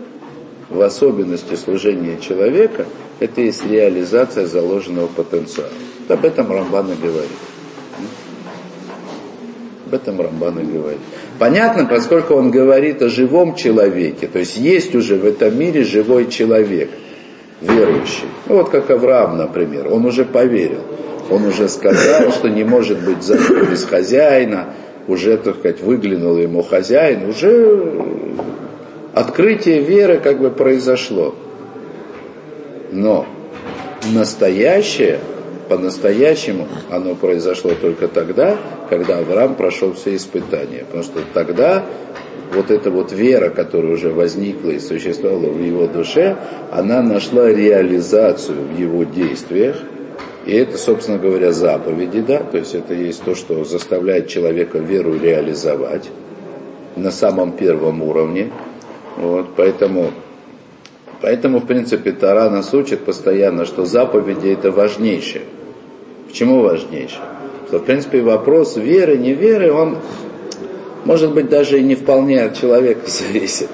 в 0.70 0.80
особенности 0.82 1.56
служения 1.56 2.18
человека, 2.20 2.86
это 3.20 3.42
есть 3.42 3.66
реализация 3.70 4.48
заложенного 4.48 5.08
потенциала. 5.08 5.70
Вот 6.00 6.18
об 6.18 6.26
этом 6.26 6.52
Рамбан 6.52 6.92
и 6.92 6.96
говорит. 6.96 7.32
Об 9.88 9.94
этом 9.94 10.22
Рамбан 10.22 10.60
и 10.60 10.64
говорит. 10.64 11.02
Понятно, 11.38 11.86
поскольку 11.86 12.36
он 12.36 12.52
говорит 12.52 13.02
о 13.02 13.10
живом 13.10 13.56
человеке, 13.56 14.28
то 14.28 14.40
есть 14.40 14.56
есть 14.58 14.96
уже 14.96 15.18
в 15.18 15.26
этом 15.26 15.58
мире 15.60 15.84
живой 15.84 16.30
человек– 16.30 16.90
верующий. 17.62 18.28
Ну, 18.48 18.58
вот 18.58 18.70
как 18.70 18.90
Авраам, 18.90 19.38
например, 19.38 19.88
он 19.92 20.06
уже 20.06 20.26
поверил. 20.26 20.82
Он 21.30 21.46
уже 21.46 21.70
сказал, 21.70 22.32
что 22.32 22.50
не 22.50 22.64
может 22.64 23.02
быть 23.04 23.24
замок 23.24 23.70
без 23.70 23.86
хозяина, 23.86 24.74
уже, 25.08 25.38
так 25.38 25.58
сказать, 25.58 25.82
выглянул 25.82 26.38
ему 26.38 26.62
хозяин, 26.62 27.30
уже 27.30 27.94
открытие 29.14 29.82
веры 29.82 30.20
как 30.20 30.40
бы 30.40 30.50
произошло. 30.50 31.36
Но 32.92 33.26
настоящее, 34.14 35.20
по-настоящему 35.70 36.68
оно 36.90 37.16
произошло 37.16 37.72
только 37.80 38.08
тогда, 38.08 38.58
когда 38.90 39.20
Авраам 39.20 39.56
прошел 39.56 39.94
все 39.94 40.16
испытания. 40.16 40.86
Потому 40.86 41.04
что 41.04 41.20
тогда 41.34 41.86
вот 42.54 42.70
эта 42.70 42.92
вот 42.92 43.12
вера, 43.12 43.50
которая 43.50 43.94
уже 43.94 44.10
возникла 44.10 44.72
и 44.72 44.80
существовала 44.80 45.50
в 45.50 45.62
его 45.62 45.88
душе, 45.88 46.38
она 46.72 47.02
нашла 47.02 47.48
реализацию 47.50 48.58
в 48.62 48.78
его 48.78 49.04
действиях. 49.04 49.78
И 50.46 50.54
это, 50.54 50.78
собственно 50.78 51.18
говоря, 51.18 51.52
заповеди, 51.52 52.22
да, 52.22 52.40
то 52.40 52.58
есть 52.58 52.74
это 52.74 52.94
есть 52.94 53.24
то, 53.24 53.36
что 53.36 53.64
заставляет 53.64 54.28
человека 54.28 54.80
веру 54.80 55.18
реализовать 55.18 56.10
на 56.96 57.12
самом 57.12 57.52
первом 57.52 58.02
уровне. 58.02 58.52
Вот, 59.18 59.50
поэтому, 59.56 60.12
поэтому, 61.22 61.60
в 61.60 61.68
принципе, 61.68 62.12
Тара 62.12 62.50
нас 62.50 62.74
учит 62.74 63.02
постоянно, 63.02 63.66
что 63.66 63.86
заповеди 63.86 64.48
это 64.48 64.72
важнейшее. 64.72 65.44
Почему 66.28 66.62
важнейшее? 66.62 67.22
Что, 67.68 67.80
в 67.80 67.84
принципе, 67.84 68.22
вопрос 68.22 68.78
веры, 68.78 69.18
не 69.18 69.34
веры, 69.34 69.72
он 69.72 69.98
может 71.06 71.34
быть, 71.34 71.50
даже 71.50 71.80
и 71.80 71.84
не 71.84 71.96
вполне 71.96 72.42
от 72.44 72.58
человека 72.58 73.02
зависит, 73.08 73.70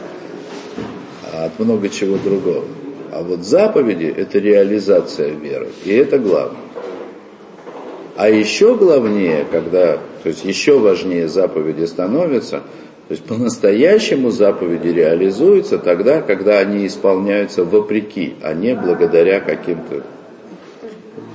а 1.33 1.45
от 1.45 1.59
много 1.59 1.89
чего 1.89 2.17
другого. 2.17 2.65
А 3.11 3.23
вот 3.23 3.43
заповеди– 3.43 4.13
это 4.17 4.39
реализация 4.39 5.29
веры, 5.29 5.69
и 5.85 5.93
это 5.93 6.19
главное. 6.19 6.61
А 8.15 8.29
еще 8.29 8.75
главнее, 8.75 9.45
когда, 9.51 9.97
то 10.23 10.29
есть 10.29 10.43
еще 10.43 10.79
важнее 10.79 11.27
заповеди 11.27 11.85
становятся, 11.85 12.63
то 13.07 13.11
есть 13.13 13.23
по-настоящему 13.23 14.31
заповеди 14.31 14.87
реализуются 14.87 15.77
тогда, 15.77 16.21
когда 16.21 16.59
они 16.59 16.87
исполняются 16.87 17.63
вопреки, 17.63 18.35
а 18.41 18.53
не 18.53 18.75
благодаря 18.75 19.39
каким-то 19.39 20.03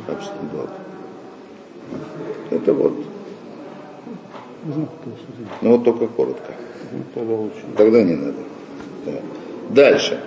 обстоятельствам. 0.09 0.69
Это 2.51 2.75
вот 2.75 2.93
ну 4.65 5.77
вот 5.77 5.85
только 5.85 6.07
коротко. 6.07 6.53
Тогда 7.77 8.03
не 8.03 8.15
надо. 8.15 8.35
Дальше. 9.71 10.21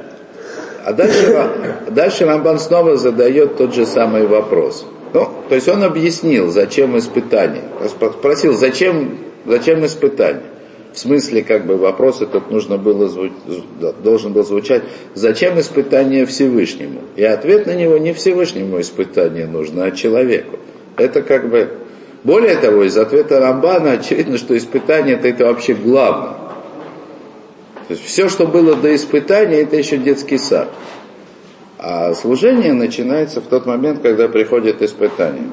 А 0.86 0.94
дальше, 0.94 1.50
дальше 1.90 2.26
Рамбан 2.26 2.60
снова 2.60 2.96
задает 2.96 3.58
тот 3.58 3.74
же 3.74 3.86
самый 3.86 4.28
вопрос. 4.28 4.86
Ну, 5.14 5.30
то 5.50 5.56
есть 5.56 5.68
он 5.68 5.84
объяснил, 5.84 6.52
зачем 6.52 6.98
испытание. 6.98 7.64
Спросил, 7.88 8.54
зачем, 8.54 9.18
зачем 9.46 9.86
испытание. 9.86 10.44
В 10.94 11.00
смысле, 11.00 11.44
как 11.44 11.66
бы 11.66 11.76
вопрос 11.76 12.22
этот 12.22 12.52
нужно 12.52 12.78
было, 12.78 13.12
должен 14.04 14.32
был 14.32 14.46
звучать, 14.46 14.84
зачем 15.14 15.60
испытание 15.60 16.26
Всевышнему? 16.26 17.02
И 17.16 17.24
ответ 17.24 17.66
на 17.66 17.76
него 17.76 17.98
не 17.98 18.14
Всевышнему 18.14 18.80
испытание 18.80 19.46
нужно, 19.46 19.86
а 19.86 19.92
человеку. 19.92 20.58
Это 20.98 21.22
как 21.22 21.50
бы 21.50 21.70
более 22.24 22.56
того, 22.56 22.84
из 22.84 22.98
ответа 22.98 23.40
Рамбана 23.40 23.92
очевидно, 23.92 24.38
что 24.38 24.58
испытание 24.58 25.16
это, 25.16 25.28
это 25.28 25.46
вообще 25.46 25.74
главное. 25.74 26.45
То 27.88 27.94
есть 27.94 28.06
все, 28.06 28.30
что 28.30 28.48
было 28.48 28.76
до 28.76 28.96
испытания, 28.96 29.62
это 29.62 29.76
еще 29.76 29.98
детский 29.98 30.38
сад. 30.38 30.70
А 31.78 32.14
служение 32.14 32.74
начинается 32.74 33.42
в 33.42 33.46
тот 33.46 33.66
момент, 33.66 34.02
когда 34.02 34.28
приходит 34.28 34.82
испытание. 34.82 35.50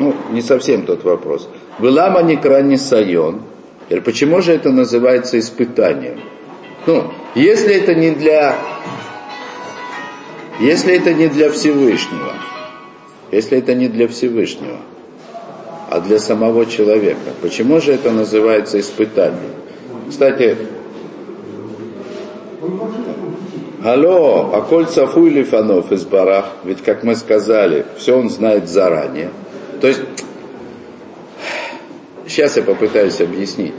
Ну, 0.00 0.14
не 0.30 0.40
совсем 0.40 0.86
тот 0.86 1.04
вопрос. 1.04 1.48
Вылама 1.78 2.22
не 2.22 2.36
крайне 2.36 2.78
сайон. 2.78 3.42
Теперь, 3.86 4.02
почему 4.02 4.40
же 4.40 4.52
это 4.52 4.70
называется 4.70 5.38
испытанием? 5.38 6.20
Ну, 6.86 7.12
если 7.34 7.74
это 7.74 7.94
не 7.94 8.12
для, 8.12 8.56
если 10.60 10.94
это 10.94 11.12
не 11.12 11.28
для 11.28 11.50
Всевышнего, 11.50 12.32
если 13.30 13.58
это 13.58 13.74
не 13.74 13.88
для 13.88 14.08
Всевышнего, 14.08 14.78
а 15.90 16.00
для 16.00 16.18
самого 16.18 16.66
человека. 16.66 17.30
Почему 17.40 17.80
же 17.80 17.92
это 17.92 18.10
называется 18.10 18.78
испытанием? 18.78 19.52
Кстати, 20.08 20.56
Алло, 23.84 24.50
а 24.52 24.60
коль 24.62 24.86
цафуй 24.86 25.30
лифанов 25.30 25.92
из 25.92 26.04
барах, 26.04 26.46
ведь, 26.64 26.82
как 26.82 27.04
мы 27.04 27.14
сказали, 27.14 27.86
все 27.96 28.18
он 28.18 28.28
знает 28.28 28.68
заранее. 28.68 29.30
То 29.80 29.86
есть, 29.86 30.00
сейчас 32.26 32.56
я 32.56 32.62
попытаюсь 32.62 33.20
объяснить, 33.20 33.74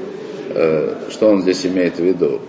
э, 0.49 0.95
что 1.09 1.27
он 1.27 1.41
здесь 1.41 1.65
имеет 1.65 1.97
в 1.97 2.03
виду. 2.03 2.39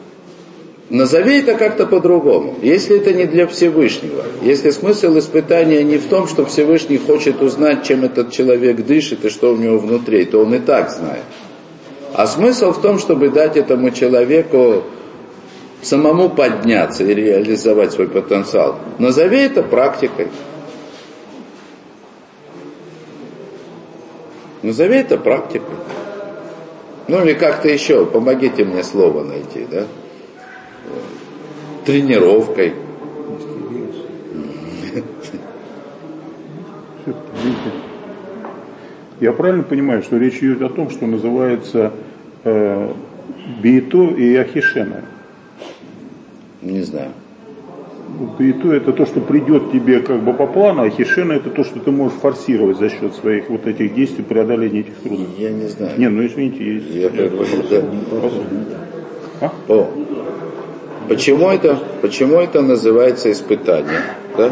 Назови 0.91 1.39
это 1.39 1.55
как-то 1.55 1.87
по-другому. 1.87 2.57
Если 2.63 2.97
это 2.97 3.13
не 3.13 3.27
для 3.27 3.47
Всевышнего, 3.49 4.25
если 4.43 4.71
смысл 4.71 5.19
испытания 5.19 5.83
не 5.83 5.99
в 5.99 6.07
том, 6.07 6.29
что 6.29 6.47
Всевышний 6.47 6.99
хочет 6.99 7.43
узнать, 7.43 7.85
чем 7.85 8.05
этот 8.05 8.31
человек 8.31 8.85
дышит 8.87 9.25
и 9.25 9.29
что 9.29 9.53
у 9.53 9.57
него 9.57 9.79
внутри, 9.79 10.25
то 10.25 10.41
он 10.41 10.55
и 10.55 10.59
так 10.59 10.91
знает. 10.91 11.23
А 12.21 12.27
смысл 12.27 12.73
в 12.73 12.83
том, 12.83 12.99
чтобы 12.99 13.31
дать 13.31 13.57
этому 13.57 13.91
человеку 13.93 14.83
самому 15.81 16.29
подняться 16.29 17.03
и 17.03 17.15
реализовать 17.15 17.93
свой 17.93 18.09
потенциал. 18.09 18.79
Назови 18.99 19.39
это 19.39 19.63
практикой. 19.63 20.29
Назови 24.61 24.97
это 24.97 25.17
практикой. 25.17 25.77
Ну 27.09 27.25
или 27.25 27.33
как-то 27.33 27.71
еще, 27.71 28.05
помогите 28.05 28.67
мне 28.67 28.85
слово 28.85 29.25
найти, 29.25 29.67
да? 29.71 29.87
тренировкой. 31.87 32.75
Я 39.21 39.33
правильно 39.33 39.63
понимаю, 39.63 40.03
что 40.03 40.19
речь 40.19 40.37
идет 40.43 40.61
о 40.61 40.69
том, 40.69 40.91
что 40.91 41.07
называется 41.07 41.95
э, 42.45 42.93
Бииту 43.63 44.15
и 44.15 44.37
Ахишена? 44.37 45.03
Не 46.63 46.83
знаю. 46.83 47.11
Бииту 48.39 48.73
это 48.73 48.93
то, 48.93 49.07
что 49.07 49.21
придет 49.21 49.73
тебе 49.73 50.01
как 50.01 50.23
бы 50.23 50.35
по 50.35 50.47
плану, 50.47 50.83
а 50.83 50.91
Хишена 50.91 51.35
это 51.35 51.51
то, 51.51 51.65
что 51.65 51.79
ты 51.79 51.91
можешь 51.91 52.19
форсировать 52.19 52.79
за 52.79 52.91
счет 52.91 53.15
своих 53.15 53.49
вот 53.49 53.67
этих 53.67 53.95
действий 53.95 54.25
преодоления 54.25 54.81
этих 54.81 54.97
трудностей. 54.97 55.43
Я 55.43 55.51
не 55.51 55.69
знаю. 55.69 55.99
Не, 55.99 56.09
ну 56.09 56.27
извините, 56.27 56.75
есть. 56.75 56.91
Я 56.91 57.09
как 57.09 57.31
бы. 57.31 57.47
А? 59.41 59.53
О, 59.69 59.91
Почему 61.11 61.49
это, 61.49 61.77
почему 62.03 62.39
это 62.39 62.63
называется 62.63 63.33
испытание? 63.33 63.99
Да? 64.41 64.51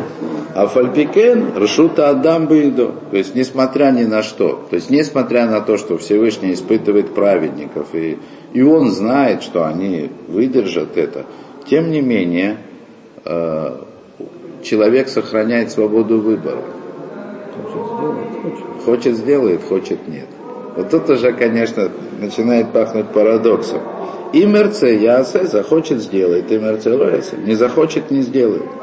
А 0.54 0.66
фальпикен 0.66 1.56
ршута 1.56 2.10
адам 2.10 2.46
бейду. 2.46 2.92
То 3.10 3.16
есть, 3.16 3.34
несмотря 3.34 3.90
ни 3.90 4.04
на 4.04 4.22
что, 4.22 4.66
то 4.68 4.76
есть, 4.76 4.90
несмотря 4.90 5.46
на 5.46 5.62
то, 5.62 5.78
что 5.78 5.96
Всевышний 5.96 6.52
испытывает 6.52 7.14
праведников, 7.14 7.94
и, 7.94 8.18
и 8.52 8.60
он 8.60 8.90
знает, 8.90 9.42
что 9.42 9.64
они 9.64 10.10
выдержат 10.26 10.98
это, 10.98 11.24
тем 11.70 11.90
не 11.90 12.02
менее, 12.02 12.58
э, 13.24 13.76
человек 14.62 15.08
сохраняет 15.08 15.70
свободу 15.70 16.20
выбора. 16.20 16.62
Хочет 18.84 19.16
сделает, 19.16 19.62
хочет 19.62 20.06
нет. 20.06 20.26
Вот 20.76 20.90
тут 20.90 21.08
уже, 21.08 21.32
конечно, 21.32 21.88
начинает 22.20 22.72
пахнуть 22.72 23.08
парадоксом. 23.08 23.80
И 24.34 24.44
мерце 24.44 24.94
ясе 24.96 25.46
захочет 25.46 26.00
сделает, 26.02 26.52
и 26.52 26.58
мерце. 26.58 26.90
Не 27.46 27.54
захочет, 27.54 28.10
не 28.10 28.20
сделает. 28.20 28.77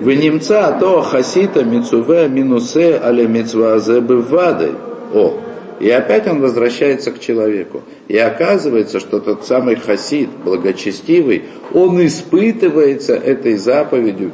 Вы 0.00 0.16
немца, 0.16 0.68
а 0.68 0.78
то 0.80 1.02
хасита 1.02 1.62
мицуве 1.62 2.28
минусе 2.28 2.96
але 2.96 3.26
мицвазе 3.26 4.00
бывадой. 4.00 4.72
О, 5.12 5.34
и 5.78 5.90
опять 5.90 6.26
он 6.26 6.40
возвращается 6.40 7.12
к 7.12 7.20
человеку. 7.20 7.82
И 8.08 8.16
оказывается, 8.16 8.98
что 8.98 9.20
тот 9.20 9.44
самый 9.44 9.76
хасид, 9.76 10.30
благочестивый, 10.42 11.44
он 11.74 12.04
испытывается 12.04 13.14
этой 13.14 13.56
заповедью, 13.56 14.32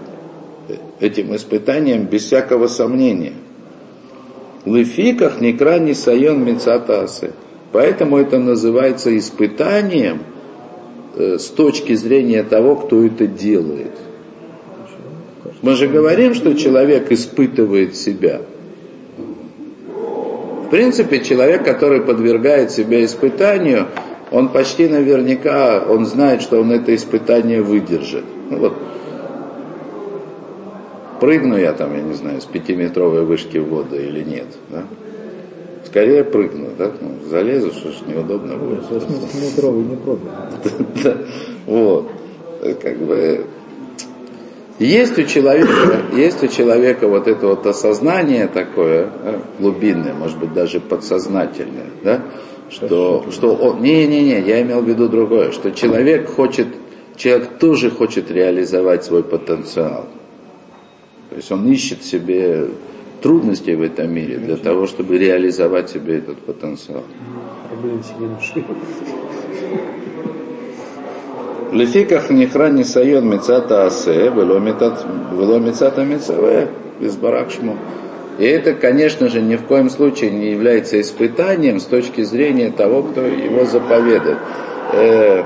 этим 1.01 1.35
испытанием 1.35 2.05
без 2.05 2.25
всякого 2.25 2.69
сомнения. 2.69 3.35
Лыфиках 4.65 5.41
некра 5.41 5.79
не 5.79 5.95
сайон 5.95 6.45
мецатасы. 6.45 7.33
Поэтому 7.73 8.19
это 8.19 8.39
называется 8.39 9.17
испытанием 9.17 10.21
э, 11.17 11.39
с 11.39 11.47
точки 11.47 11.95
зрения 11.95 12.43
того, 12.45 12.77
кто 12.77 13.05
это 13.05 13.27
делает. 13.27 13.93
Мы 15.63 15.75
же 15.75 15.89
говорим, 15.89 16.35
что 16.35 16.55
человек 16.55 17.11
испытывает 17.11 17.97
себя. 17.97 18.43
В 20.67 20.69
принципе, 20.71 21.21
человек, 21.21 21.65
который 21.65 22.01
подвергает 22.01 22.71
себя 22.71 23.05
испытанию, 23.05 23.87
он 24.31 24.49
почти 24.49 24.89
наверняка, 24.89 25.85
он 25.89 26.07
знает, 26.07 26.43
что 26.43 26.61
он 26.61 26.73
это 26.73 26.95
испытание 26.95 27.63
выдержит. 27.63 28.25
Ну, 28.51 28.59
вот, 28.59 28.75
прыгну 31.21 31.57
я 31.57 31.73
там, 31.73 31.95
я 31.95 32.03
не 32.03 32.15
знаю, 32.15 32.41
с 32.41 32.45
пятиметровой 32.45 33.25
вышки 33.25 33.59
в 33.59 33.69
воду 33.69 33.97
или 33.97 34.23
нет. 34.23 34.47
Да? 34.71 34.85
Скорее 35.87 36.25
прыгну, 36.25 36.71
да? 36.77 36.91
Ну, 37.01 37.29
залезу, 37.29 37.71
что 37.71 37.91
ж 37.91 37.95
неудобно 38.07 38.57
будет. 38.57 38.83
Метровый 39.41 39.85
не 39.85 39.97
пробую. 39.97 40.33
Вот. 41.67 42.11
Как 42.83 42.99
бы 42.99 43.45
есть 44.79 45.19
у 45.19 45.23
человека, 45.25 46.03
есть 46.15 46.43
у 46.43 46.49
человека 46.49 47.09
вот 47.09 47.27
это 47.29 47.47
вот 47.47 47.67
осознание 47.67 48.47
такое, 48.47 49.09
да, 49.25 49.41
глубинное, 49.59 50.15
может 50.15 50.39
быть, 50.39 50.53
даже 50.53 50.81
подсознательное, 50.81 51.87
да, 52.03 52.23
что, 52.71 53.25
что 53.31 53.55
он, 53.55 53.81
не-не-не, 53.83 54.41
я 54.41 54.63
имел 54.63 54.83
в 54.83 54.89
виду 54.89 55.09
другое, 55.09 55.53
что 55.53 55.71
человек 55.71 56.29
хочет, 56.29 56.69
человек 57.17 57.59
тоже 57.59 57.91
хочет 57.91 58.31
реализовать 58.31 59.05
свой 59.05 59.23
потенциал. 59.23 60.07
То 61.31 61.37
есть 61.37 61.51
он 61.51 61.67
ищет 61.69 62.03
себе 62.03 62.69
трудностей 63.23 63.75
в 63.75 63.83
этом 63.83 64.13
мире 64.13 64.37
для 64.37 64.57
того, 64.57 64.87
чтобы 64.87 65.19
реализовать 65.19 65.91
себе 65.91 66.19
этот 66.19 66.39
потенциал. 66.39 67.05
Проблем 67.69 68.03
себе 68.03 68.29
нашли. 68.29 68.65
Лефиках 71.73 72.31
нихра 72.31 72.71
не 72.71 72.85
сайон 72.85 73.29
мецата 73.29 73.87
асе, 73.87 74.31
было 74.31 74.59
мецата 74.59 76.05
мецаве, 76.05 76.69
без 77.01 77.17
баракшму. 77.17 77.77
И 78.39 78.45
это, 78.45 78.75
конечно 78.75 79.29
же, 79.29 79.41
ни 79.41 79.57
в 79.57 79.63
коем 79.63 79.89
случае 79.89 80.31
не 80.31 80.51
является 80.51 81.01
испытанием 81.01 81.81
с 81.81 81.85
точки 81.85 82.23
зрения 82.23 82.71
того, 82.71 83.03
кто 83.03 83.23
его 83.23 83.65
заповедует. 83.65 84.39
Э, 84.93 85.43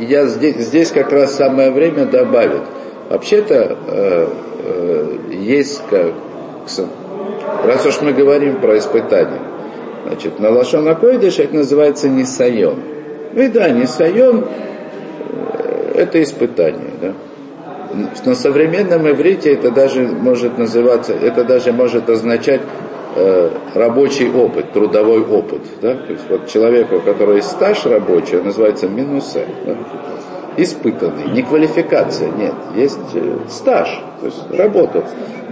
я 0.00 0.26
здесь, 0.26 0.56
здесь 0.56 0.90
как 0.90 1.12
раз 1.12 1.34
самое 1.34 1.70
время 1.70 2.04
добавить. 2.04 2.62
Вообще-то 3.08 3.78
э, 3.86 4.28
э, 4.64 5.16
есть, 5.32 5.82
как, 5.88 6.12
раз 7.64 7.86
уж 7.86 8.00
мы 8.02 8.12
говорим 8.12 8.56
про 8.56 8.76
испытания, 8.78 9.40
значит, 10.06 10.38
на 10.38 10.50
Лашона 10.50 10.94
Койдыш 10.94 11.38
это 11.38 11.56
называется 11.56 12.08
Нисайон. 12.08 12.76
Ну 13.34 13.42
и 13.42 13.48
да, 13.48 13.70
Нисайон 13.70 14.44
это 16.02 16.22
испытание. 16.22 16.92
Да? 17.00 17.14
На 18.24 18.34
современном 18.34 19.08
иврите 19.08 19.52
это 19.52 19.70
даже 19.70 20.02
может 20.02 20.58
называться, 20.58 21.12
это 21.12 21.44
даже 21.44 21.72
может 21.72 22.08
означать 22.08 22.62
э, 23.16 23.50
рабочий 23.74 24.30
опыт, 24.30 24.72
трудовой 24.72 25.20
опыт. 25.20 25.62
Да? 25.80 25.94
То 25.94 26.12
есть 26.12 26.24
вот 26.28 26.48
человеку, 26.48 26.96
у 26.96 27.00
которого 27.00 27.36
есть 27.36 27.50
стаж 27.50 27.84
рабочий, 27.86 28.38
он 28.38 28.44
называется 28.44 28.88
минусе. 28.88 29.46
Да? 29.66 29.76
Испытанный, 30.56 31.30
не 31.32 31.42
квалификация, 31.42 32.30
нет, 32.30 32.54
есть 32.76 32.98
э, 33.14 33.38
стаж, 33.48 33.88
то 34.20 34.26
есть 34.26 34.50
работал. 34.50 35.04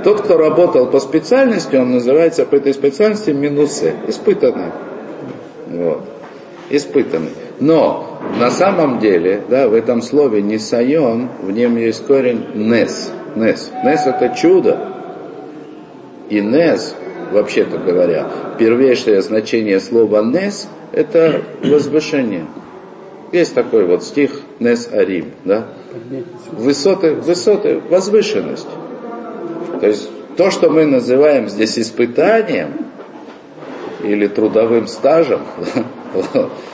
Тот, 0.05 0.23
кто 0.23 0.37
работал 0.37 0.87
по 0.87 1.01
специальности, 1.01 1.77
он 1.77 1.91
называется 1.93 2.45
по 2.45 2.57
этой 2.57 2.73
специальности 2.73 3.31
минусе, 3.31 3.95
испытанный. 4.09 4.73
Вот. 5.69 6.03
Испытанный. 6.71 7.31
Но 7.61 8.10
на 8.39 8.51
самом 8.51 8.99
деле, 8.99 9.43
да, 9.49 9.69
в 9.69 9.75
этом 9.75 10.03
слове 10.03 10.43
«несайон» 10.43 11.29
в 11.43 11.51
нем 11.51 11.77
есть 11.77 12.07
корень 12.07 12.47
«нес». 12.55 13.11
«Нес». 13.35 13.71
«Нес» 13.85 14.07
это 14.07 14.35
чудо. 14.37 14.79
И 16.29 16.41
«нес», 16.41 16.95
вообще-то 17.33 17.79
говоря, 17.79 18.27
первейшее 18.59 19.23
значение 19.23 19.81
слова 19.81 20.23
«нес» 20.23 20.69
это 20.93 21.43
возвышение. 21.63 22.47
Есть 23.33 23.55
такой 23.55 23.87
вот 23.87 24.03
стих 24.05 24.41
«Нес 24.59 24.91
Арим», 24.93 25.33
да? 25.45 25.69
Высоты, 26.53 27.15
высоты, 27.15 27.81
возвышенность. 27.89 28.69
То 29.81 29.87
есть 29.87 30.11
то, 30.37 30.51
что 30.51 30.69
мы 30.71 30.85
называем 30.85 31.49
здесь 31.49 31.79
испытанием 31.79 32.87
или 34.03 34.27
трудовым 34.27 34.87
стажем, 34.87 35.41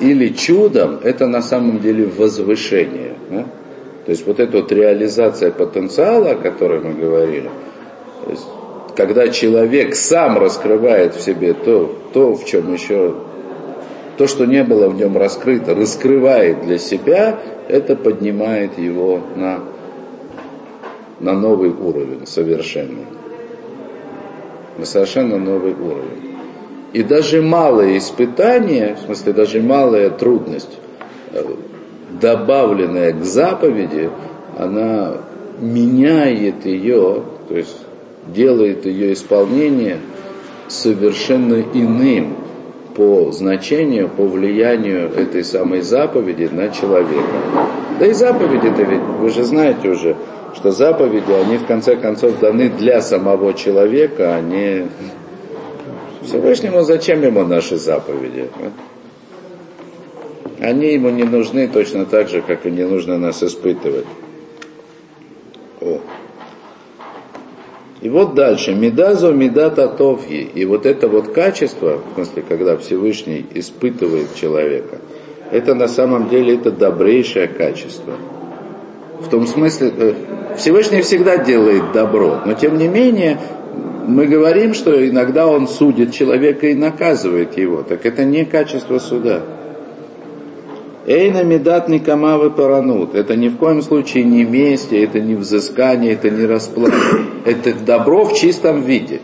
или 0.00 0.28
чудом, 0.28 1.00
это 1.02 1.26
на 1.26 1.42
самом 1.42 1.80
деле 1.80 2.06
возвышение. 2.06 3.14
Да? 3.30 3.46
То 4.04 4.10
есть 4.10 4.26
вот 4.26 4.40
эта 4.40 4.58
вот 4.58 4.72
реализация 4.72 5.50
потенциала, 5.50 6.30
о 6.30 6.34
которой 6.34 6.80
мы 6.80 6.94
говорили, 6.94 7.50
то 8.24 8.30
есть, 8.30 8.46
когда 8.96 9.28
человек 9.28 9.94
сам 9.94 10.38
раскрывает 10.38 11.14
в 11.14 11.20
себе 11.20 11.54
то, 11.54 11.96
то, 12.12 12.34
в 12.34 12.44
чем 12.44 12.72
еще, 12.72 13.14
то, 14.18 14.26
что 14.26 14.44
не 14.44 14.62
было 14.64 14.88
в 14.88 14.96
нем 14.96 15.16
раскрыто, 15.16 15.74
раскрывает 15.74 16.62
для 16.62 16.78
себя, 16.78 17.38
это 17.68 17.96
поднимает 17.96 18.78
его 18.78 19.20
на, 19.36 19.60
на 21.20 21.32
новый 21.32 21.70
уровень 21.70 22.26
совершенно. 22.26 23.04
На 24.78 24.84
совершенно 24.84 25.38
новый 25.38 25.72
уровень. 25.72 26.31
И 26.92 27.02
даже 27.02 27.40
малое 27.40 27.96
испытание, 27.98 28.96
в 28.96 29.06
смысле 29.06 29.32
даже 29.32 29.62
малая 29.62 30.10
трудность, 30.10 30.78
э, 31.32 31.42
добавленная 32.20 33.12
к 33.12 33.24
заповеди, 33.24 34.10
она 34.58 35.18
меняет 35.58 36.66
ее, 36.66 37.22
то 37.48 37.56
есть 37.56 37.76
делает 38.26 38.84
ее 38.84 39.14
исполнение 39.14 39.98
совершенно 40.68 41.62
иным 41.72 42.36
по 42.94 43.32
значению, 43.32 44.08
по 44.08 44.26
влиянию 44.26 45.10
этой 45.10 45.44
самой 45.44 45.80
заповеди 45.80 46.50
на 46.52 46.68
человека. 46.68 47.36
Да 47.98 48.06
и 48.06 48.12
заповеди-то 48.12 48.82
ведь, 48.82 49.00
вы 49.00 49.30
же 49.30 49.44
знаете 49.44 49.88
уже, 49.88 50.16
что 50.54 50.72
заповеди, 50.72 51.32
они 51.32 51.56
в 51.56 51.64
конце 51.66 51.96
концов 51.96 52.38
даны 52.38 52.68
для 52.68 53.00
самого 53.00 53.54
человека, 53.54 54.34
а 54.34 54.40
не 54.40 54.88
Всевышнему 56.24 56.82
зачем 56.82 57.22
ему 57.22 57.44
наши 57.44 57.76
заповеди? 57.76 58.48
Они 60.60 60.92
ему 60.92 61.10
не 61.10 61.24
нужны 61.24 61.66
точно 61.66 62.06
так 62.06 62.28
же, 62.28 62.40
как 62.40 62.66
и 62.66 62.70
не 62.70 62.84
нужно 62.84 63.18
нас 63.18 63.42
испытывать. 63.42 64.06
О. 65.80 65.98
И 68.00 68.08
вот 68.08 68.34
дальше. 68.34 68.74
Медазо 68.74 69.32
медата 69.32 69.88
товьи. 69.88 70.48
И 70.54 70.64
вот 70.64 70.86
это 70.86 71.08
вот 71.08 71.32
качество, 71.32 71.98
в 71.98 72.14
смысле, 72.14 72.44
когда 72.48 72.76
Всевышний 72.76 73.44
испытывает 73.54 74.34
человека, 74.36 74.98
это 75.50 75.74
на 75.74 75.88
самом 75.88 76.28
деле 76.28 76.54
это 76.54 76.70
добрейшее 76.70 77.48
качество. 77.48 78.14
В 79.20 79.28
том 79.28 79.46
смысле, 79.46 79.92
э, 79.96 80.14
Всевышний 80.56 81.02
всегда 81.02 81.38
делает 81.38 81.92
добро, 81.92 82.40
но 82.44 82.54
тем 82.54 82.78
не 82.78 82.88
менее 82.88 83.38
мы 84.06 84.26
говорим, 84.26 84.74
что 84.74 85.08
иногда 85.08 85.46
он 85.46 85.68
судит 85.68 86.12
человека 86.12 86.66
и 86.68 86.74
наказывает 86.74 87.56
его. 87.56 87.82
Так 87.82 88.04
это 88.06 88.24
не 88.24 88.44
качество 88.44 88.98
суда. 88.98 89.42
Эйна 91.06 91.42
медат 91.42 91.88
никамавы 91.88 92.50
паранут. 92.50 93.14
Это 93.14 93.36
ни 93.36 93.48
в 93.48 93.56
коем 93.56 93.82
случае 93.82 94.24
не 94.24 94.44
месть, 94.44 94.92
это 94.92 95.20
не 95.20 95.34
взыскание, 95.34 96.12
это 96.12 96.30
не 96.30 96.46
расплата. 96.46 96.94
Это 97.44 97.74
добро 97.74 98.24
в 98.24 98.34
чистом 98.34 98.82
виде. 98.82 99.20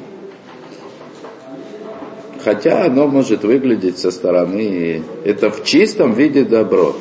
Хотя 2.45 2.87
оно 2.87 3.07
может 3.07 3.45
выглядеть 3.45 3.99
со 3.99 4.11
стороны, 4.11 5.03
это 5.25 5.51
в 5.51 5.65
чистом 5.65 6.15
виде 6.15 6.45
добро. 6.45 6.97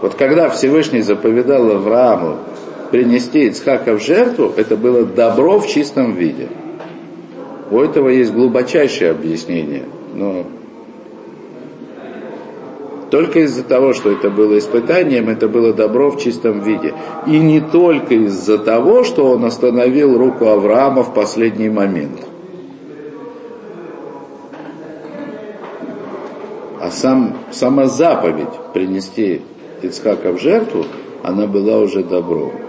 Вот 0.00 0.14
когда 0.14 0.48
Всевышний 0.50 1.02
заповедал 1.02 1.70
Аврааму 1.70 2.38
принести 2.90 3.46
Ицхака 3.46 3.98
в 3.98 4.02
жертву, 4.02 4.52
это 4.56 4.76
было 4.76 5.04
добро 5.04 5.58
в 5.58 5.68
чистом 5.68 6.14
виде. 6.14 6.48
У 7.70 7.80
этого 7.80 8.08
есть 8.08 8.32
глубочайшее 8.32 9.10
объяснение, 9.10 9.84
но 10.14 10.44
только 13.10 13.40
из-за 13.40 13.62
того, 13.62 13.92
что 13.92 14.10
это 14.10 14.30
было 14.30 14.58
испытанием, 14.58 15.28
это 15.28 15.48
было 15.48 15.72
добро 15.72 16.10
в 16.10 16.20
чистом 16.20 16.60
виде. 16.60 16.94
И 17.26 17.38
не 17.38 17.60
только 17.60 18.14
из-за 18.14 18.58
того, 18.58 19.04
что 19.04 19.30
он 19.30 19.44
остановил 19.44 20.18
руку 20.18 20.46
Авраама 20.46 21.02
в 21.02 21.14
последний 21.14 21.68
момент. 21.68 22.26
А 26.80 26.90
сам, 26.90 27.36
сама 27.52 27.86
заповедь 27.86 28.54
принести 28.74 29.42
Ицхака 29.82 30.32
в 30.32 30.40
жертву, 30.40 30.84
она 31.22 31.46
была 31.46 31.78
уже 31.78 32.02
добром. 32.02 32.65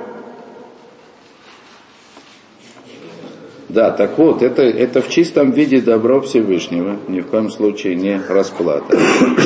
Да, 3.69 3.91
так 3.91 4.17
вот, 4.17 4.41
это, 4.41 4.61
это 4.61 5.01
в 5.01 5.09
чистом 5.09 5.51
виде 5.51 5.81
добро 5.81 6.21
Всевышнего, 6.21 6.95
ни 7.09 7.19
в 7.19 7.27
коем 7.27 7.49
случае 7.49 7.95
не 7.95 8.21
расплата. 8.29 8.97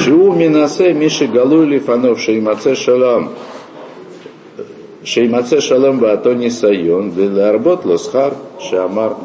Шу 0.04 0.32
минасе 0.34 0.94
миши 0.94 1.26
галули 1.26 1.80
фанов 1.80 2.22
шеймаце 2.22 2.76
шалам. 2.76 3.32
Шеймаце 5.04 5.60
шалам 5.60 5.98
ваатони 5.98 6.50
сайон, 6.50 7.10
виларбот 7.10 7.86
лосхар 7.86 8.36
шамар. 8.60 9.16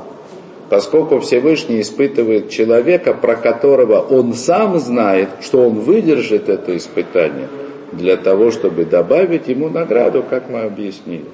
Поскольку 0.70 1.20
Всевышний 1.20 1.82
испытывает 1.82 2.48
человека, 2.48 3.12
про 3.12 3.36
которого 3.36 3.98
он 4.00 4.32
сам 4.32 4.78
знает, 4.78 5.28
что 5.42 5.60
он 5.60 5.80
выдержит 5.80 6.48
это 6.48 6.74
испытание, 6.74 7.48
для 7.92 8.16
того, 8.16 8.50
чтобы 8.50 8.86
добавить 8.86 9.46
ему 9.46 9.68
награду, 9.68 10.24
как 10.28 10.48
мы 10.48 10.62
объяснили. 10.62 11.26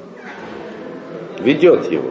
Ведет 1.39 1.91
его. 1.91 2.11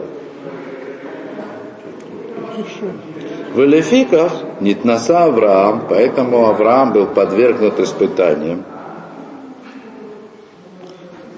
В 3.54 3.60
Элефиках 3.60 4.32
Нитнаса 4.60 5.24
Авраам, 5.24 5.84
поэтому 5.88 6.46
Авраам 6.46 6.92
был 6.92 7.06
подвергнут 7.06 7.78
испытаниям. 7.80 8.64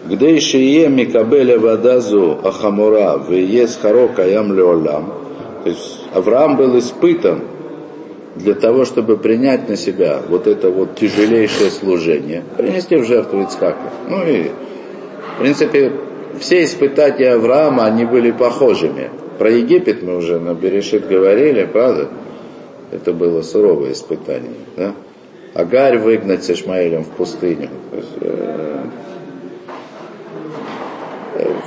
Где 0.06 0.34
еще 0.34 0.62
е 0.62 0.88
Микабеля 0.88 1.58
Вадазу 1.58 2.38
Ахамура, 2.44 3.16
в 3.16 3.32
ес 3.32 3.78
Харока 3.80 4.28
Ям 4.28 4.52
Леолам. 4.52 5.12
То 5.62 5.70
есть 5.70 6.04
Авраам 6.12 6.56
был 6.56 6.78
испытан 6.78 7.40
для 8.36 8.54
того, 8.54 8.84
чтобы 8.84 9.16
принять 9.16 9.68
на 9.68 9.76
себя 9.76 10.20
вот 10.28 10.46
это 10.46 10.70
вот 10.70 10.96
тяжелейшее 10.96 11.70
служение, 11.70 12.42
принести 12.56 12.96
в 12.96 13.04
жертву 13.04 13.40
Ицхака. 13.42 13.90
Ну 14.08 14.26
и, 14.26 14.50
в 15.36 15.40
принципе, 15.40 15.92
все 16.38 16.64
испытания 16.64 17.32
Авраама, 17.32 17.84
они 17.84 18.04
были 18.04 18.30
похожими. 18.30 19.10
Про 19.38 19.50
Египет 19.50 20.02
мы 20.02 20.16
уже 20.16 20.38
на 20.38 20.54
Берешит 20.54 21.08
говорили, 21.08 21.64
правда? 21.64 22.08
Это 22.92 23.12
было 23.12 23.42
суровое 23.42 23.92
испытание. 23.92 24.52
Да? 24.76 24.94
Агарь 25.54 25.98
выгнать 25.98 26.44
с 26.44 26.50
Ишмаилем 26.50 27.04
в 27.04 27.08
пустыню. 27.10 27.70
Есть, 27.92 28.08
э, 28.20 28.84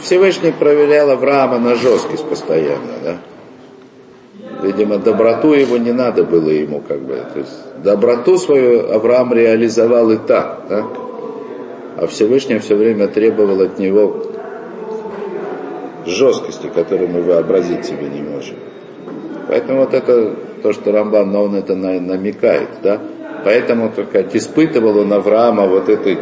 Всевышний 0.01 0.51
проверял 0.51 1.09
Авраама 1.09 1.59
на 1.59 1.75
жесткость 1.75 2.25
постоянно. 2.25 2.93
Да? 3.03 3.17
Видимо, 4.63 4.97
доброту 4.97 5.53
его 5.53 5.77
не 5.77 5.91
надо 5.91 6.23
было 6.23 6.49
ему 6.49 6.81
как 6.87 7.01
бы. 7.01 7.15
То 7.33 7.39
есть, 7.39 7.83
доброту 7.83 8.37
свою 8.37 8.91
Авраам 8.91 9.33
реализовал 9.33 10.11
и 10.11 10.17
так. 10.17 10.63
Да? 10.69 10.85
А 11.97 12.07
Всевышний 12.07 12.59
все 12.59 12.75
время 12.75 13.07
требовал 13.07 13.61
от 13.61 13.79
него 13.79 14.23
жесткости, 16.07 16.67
которую 16.73 17.09
мы 17.09 17.21
вообразить 17.21 17.85
себе 17.85 18.07
не 18.09 18.21
можем. 18.21 18.55
Поэтому 19.47 19.79
вот 19.81 19.93
это 19.93 20.35
то, 20.61 20.73
что 20.73 20.91
Рамбан, 20.91 21.31
но 21.31 21.43
он 21.43 21.55
это 21.55 21.75
намекает, 21.75 22.69
да. 22.83 22.99
Поэтому, 23.43 23.91
так 23.95 24.09
сказать, 24.09 24.35
испытывал 24.35 24.97
он 24.97 25.13
Авраама 25.13 25.67
вот 25.67 25.87
этой 25.89 26.17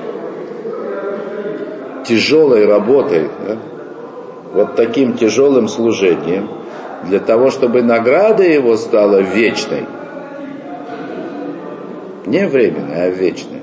тяжелой 2.05 2.65
работой, 2.65 3.29
да? 3.47 3.57
вот 4.53 4.75
таким 4.75 5.17
тяжелым 5.17 5.67
служением, 5.67 6.49
для 7.03 7.19
того, 7.19 7.51
чтобы 7.51 7.81
награда 7.81 8.43
его 8.43 8.77
стала 8.77 9.21
вечной. 9.21 9.85
Не 12.25 12.47
временной, 12.47 13.03
а 13.03 13.09
вечной. 13.09 13.61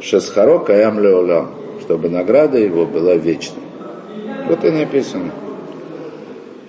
Шесхаро 0.00 0.58
каям 0.58 0.98
леолам, 1.00 1.50
чтобы 1.82 2.08
награда 2.08 2.58
его 2.58 2.86
была 2.86 3.14
вечной. 3.14 3.62
Вот 4.50 4.64
и 4.64 4.70
написано. 4.70 5.30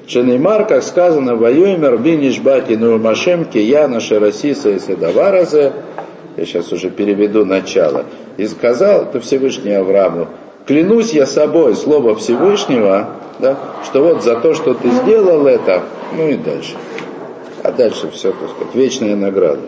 Шенеймар, 0.05 0.67
как 0.67 0.83
сказано, 0.83 1.35
воюемер 1.35 1.97
бинишбати 1.97 2.73
нурмашем 2.73 3.45
кияна 3.45 3.99
шарасиса 3.99 4.69
и 4.69 4.79
седаваразе. 4.79 5.73
Я 6.37 6.45
сейчас 6.45 6.71
уже 6.71 6.91
переведу 6.91 7.43
начало. 7.43 8.05
И 8.37 8.45
сказал 8.45 9.05
это 9.05 9.19
Всевышний 9.19 9.71
Аврааму, 9.71 10.27
клянусь 10.67 11.13
я 11.13 11.25
собой, 11.25 11.75
слово 11.75 12.15
Всевышнего, 12.15 13.15
да, 13.39 13.57
что 13.83 14.03
вот 14.03 14.23
за 14.23 14.35
то, 14.35 14.53
что 14.53 14.75
ты 14.75 14.91
сделал 14.91 15.47
это, 15.47 15.81
ну 16.15 16.27
и 16.27 16.35
дальше. 16.35 16.75
А 17.63 17.71
дальше 17.71 18.11
все, 18.11 18.31
так 18.31 18.49
сказать, 18.51 18.75
вечная 18.75 19.15
награда. 19.15 19.61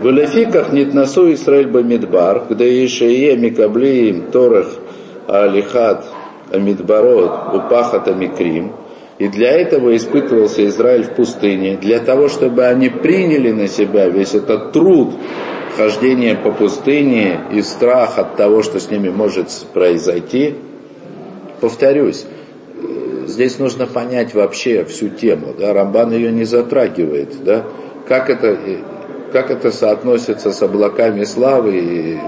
В 0.00 0.08
Лефиках 0.10 0.72
нитнасу 0.72 1.30
Исраиль 1.34 1.68
Бамидбар, 1.68 2.44
где 2.48 2.86
Ишее 2.86 3.36
Микаблиим 3.36 4.30
Торах 4.30 4.68
Алихат 5.26 6.06
Амидбарот 6.50 7.54
Упахат 7.54 8.08
Амикрим. 8.08 8.72
И 9.18 9.28
для 9.28 9.50
этого 9.50 9.94
испытывался 9.94 10.66
Израиль 10.66 11.04
в 11.04 11.10
пустыне, 11.10 11.76
для 11.76 11.98
того, 11.98 12.28
чтобы 12.28 12.64
они 12.64 12.88
приняли 12.88 13.50
на 13.50 13.68
себя 13.68 14.08
весь 14.08 14.34
этот 14.34 14.72
труд 14.72 15.10
хождения 15.76 16.34
по 16.36 16.50
пустыне 16.50 17.40
и 17.52 17.60
страх 17.60 18.18
от 18.18 18.36
того, 18.36 18.62
что 18.62 18.80
с 18.80 18.90
ними 18.90 19.10
может 19.10 19.50
произойти. 19.74 20.54
Повторюсь, 21.60 22.24
здесь 23.26 23.58
нужно 23.58 23.86
понять 23.86 24.34
вообще 24.34 24.84
всю 24.84 25.10
тему. 25.10 25.54
Да? 25.58 25.74
Рамбан 25.74 26.12
ее 26.12 26.32
не 26.32 26.44
затрагивает. 26.44 27.44
Да? 27.44 27.64
Как, 28.08 28.30
это, 28.30 28.58
как 29.32 29.50
это 29.50 29.70
соотносится 29.70 30.50
с 30.50 30.62
облаками 30.62 31.24
славы 31.24 31.76
и, 31.76 32.18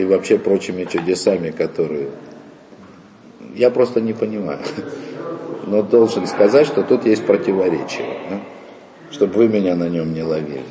и 0.00 0.04
вообще 0.04 0.38
прочими 0.38 0.84
чудесами, 0.84 1.50
которые 1.50 2.08
я 3.56 3.70
просто 3.70 4.00
не 4.00 4.12
понимаю. 4.12 4.60
Но 5.66 5.82
должен 5.82 6.26
сказать, 6.26 6.66
что 6.66 6.82
тут 6.82 7.06
есть 7.06 7.24
противоречие. 7.24 8.06
Да? 8.30 8.40
Чтобы 9.10 9.34
вы 9.34 9.48
меня 9.48 9.74
на 9.74 9.88
нем 9.88 10.12
не 10.12 10.22
ловили. 10.22 10.62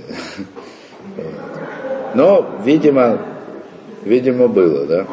Но, 2.14 2.46
видимо, 2.64 3.20
видимо 4.04 4.48
было, 4.48 4.86
да? 4.86 5.08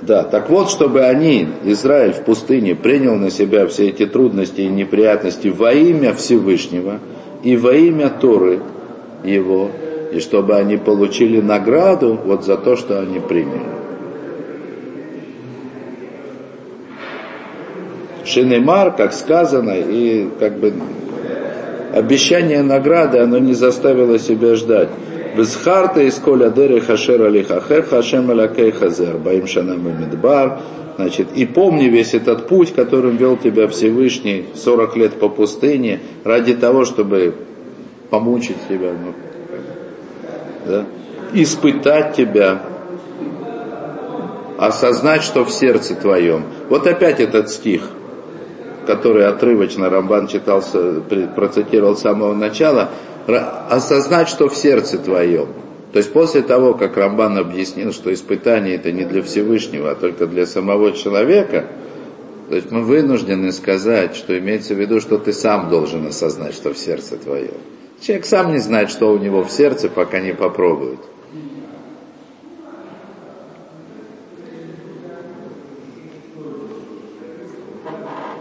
Да, 0.00 0.22
так 0.22 0.48
вот, 0.48 0.70
чтобы 0.70 1.02
они, 1.02 1.48
Израиль 1.64 2.12
в 2.12 2.22
пустыне, 2.22 2.74
принял 2.74 3.16
на 3.16 3.30
себя 3.30 3.66
все 3.66 3.88
эти 3.88 4.06
трудности 4.06 4.62
и 4.62 4.68
неприятности 4.68 5.48
во 5.48 5.72
имя 5.72 6.14
Всевышнего 6.14 7.00
и 7.42 7.56
во 7.56 7.74
имя 7.74 8.08
Торы 8.08 8.60
его, 9.24 9.70
и 10.12 10.20
чтобы 10.20 10.54
они 10.54 10.76
получили 10.76 11.40
награду 11.40 12.18
вот 12.24 12.44
за 12.44 12.56
то, 12.56 12.76
что 12.76 13.00
они 13.00 13.18
приняли. 13.18 13.77
Шинемар, 18.28 18.94
как 18.94 19.12
сказано, 19.14 19.74
и 19.74 20.28
как 20.38 20.58
бы 20.58 20.74
обещание 21.94 22.62
награды, 22.62 23.18
оно 23.18 23.38
не 23.38 23.54
заставило 23.54 24.18
себя 24.18 24.54
ждать. 24.54 24.90
Безхарта 25.36 26.02
из 26.02 26.14
коля 26.16 26.50
деры 26.50 26.80
хашер 26.80 27.22
алихахер 27.22 27.84
хашем 27.84 28.30
алякей 28.30 28.70
хазер, 28.70 29.16
баим 29.16 29.46
шанам 29.46 29.82
мидбар. 30.00 30.60
Значит, 30.96 31.28
и 31.34 31.46
помни 31.46 31.84
весь 31.84 32.12
этот 32.12 32.48
путь, 32.48 32.74
которым 32.74 33.16
вел 33.16 33.36
тебя 33.36 33.68
Всевышний 33.68 34.46
40 34.54 34.96
лет 34.96 35.14
по 35.14 35.28
пустыне, 35.28 36.00
ради 36.24 36.54
того, 36.54 36.84
чтобы 36.84 37.34
помучить 38.10 38.56
тебя, 38.68 38.90
ну, 38.92 39.14
да? 40.66 40.84
испытать 41.32 42.16
тебя, 42.16 42.62
осознать, 44.58 45.22
что 45.22 45.44
в 45.44 45.52
сердце 45.52 45.94
твоем. 45.94 46.42
Вот 46.68 46.86
опять 46.88 47.20
этот 47.20 47.48
стих– 47.48 47.82
который 48.88 49.26
отрывочно 49.26 49.90
Рамбан 49.90 50.28
читался, 50.28 51.02
процитировал 51.36 51.94
с 51.94 52.00
самого 52.00 52.34
начала, 52.34 52.88
осознать, 53.68 54.30
что 54.30 54.48
в 54.48 54.56
сердце 54.56 54.96
твоем. 54.96 55.48
То 55.92 55.98
есть 55.98 56.10
после 56.10 56.40
того, 56.40 56.72
как 56.72 56.96
Рамбан 56.96 57.36
объяснил, 57.36 57.92
что 57.92 58.10
испытание 58.10 58.76
это 58.76 58.90
не 58.90 59.04
для 59.04 59.22
Всевышнего, 59.22 59.90
а 59.90 59.94
только 59.94 60.26
для 60.26 60.46
самого 60.46 60.92
человека, 60.92 61.66
то 62.48 62.56
есть 62.56 62.70
мы 62.70 62.80
вынуждены 62.82 63.52
сказать, 63.52 64.16
что 64.16 64.38
имеется 64.38 64.74
в 64.74 64.78
виду, 64.78 65.02
что 65.02 65.18
ты 65.18 65.34
сам 65.34 65.68
должен 65.68 66.06
осознать, 66.06 66.54
что 66.54 66.72
в 66.72 66.78
сердце 66.78 67.18
твоем. 67.18 67.58
Человек 68.00 68.24
сам 68.24 68.52
не 68.52 68.58
знает, 68.58 68.90
что 68.90 69.12
у 69.12 69.18
него 69.18 69.44
в 69.44 69.50
сердце, 69.50 69.90
пока 69.90 70.20
не 70.20 70.32
попробует. 70.32 71.00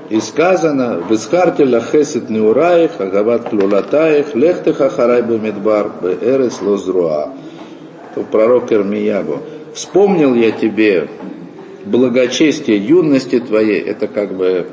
И 0.10 0.22
сказано, 0.22 1.04
«Висхарти 1.10 1.64
лахесет 1.64 2.30
неураих, 2.30 3.02
агават 3.02 3.50
клулатаих, 3.50 4.36
лехтеха 4.36 4.90
харай 4.90 5.22
бемидбар, 5.22 5.92
беэрес 6.02 6.62
лозруа». 6.62 7.34
Это 8.16 8.24
пророк 8.26 8.72
Ирмиягу. 8.72 9.42
«Вспомнил 9.74 10.34
я 10.34 10.52
тебе 10.52 11.10
благочестие 11.84 12.78
юности 12.78 13.40
твоей». 13.42 13.82
Это 13.82 14.08
как 14.08 14.34
бы 14.34 14.68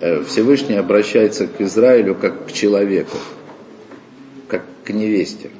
э, 0.00 0.24
Всевышний 0.24 0.74
обращается 0.74 1.46
к 1.46 1.60
Израилю 1.60 2.16
как 2.16 2.46
к 2.46 2.52
человеку, 2.52 3.18
как 4.48 4.62
к 4.84 4.90
невесте. 4.90 5.50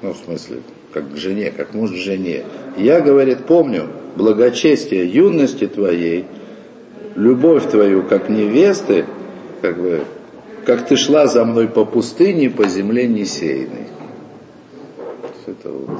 Ну, 0.00 0.14
в 0.14 0.16
смысле, 0.24 0.62
как 0.94 1.12
к 1.12 1.16
жене, 1.16 1.52
как 1.54 1.74
муж 1.74 1.90
к 1.90 1.96
жене. 1.96 2.44
Я, 2.78 3.02
говорит, 3.02 3.44
помню 3.44 3.88
благочестие 4.16 5.06
юности 5.06 5.66
твоей– 5.66 6.24
любовь 7.18 7.68
твою 7.68 8.02
как 8.02 8.28
невесты, 8.28 9.04
как 9.60 9.76
бы, 9.76 10.02
как 10.64 10.86
ты 10.86 10.96
шла 10.96 11.26
за 11.26 11.44
мной 11.44 11.66
по 11.68 11.84
пустыне, 11.84 12.48
по 12.48 12.66
земле 12.68 13.06
несеянной. 13.08 13.88
Это 15.46 15.70
вот. 15.70 15.98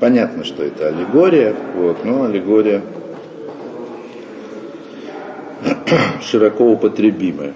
Понятно, 0.00 0.44
что 0.44 0.62
это 0.64 0.88
аллегория, 0.88 1.54
вот, 1.76 2.04
но 2.04 2.24
аллегория 2.24 2.82
широко 6.22 6.64
употребимая. 6.64 7.54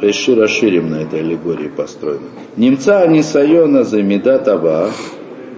Реши 0.00 0.34
расширим 0.34 0.90
на 0.90 1.02
этой 1.02 1.20
аллегории 1.20 1.68
построена. 1.68 2.28
Немца 2.56 3.02
Анисайона 3.02 3.82
за 3.82 4.02
Медатава, 4.02 4.90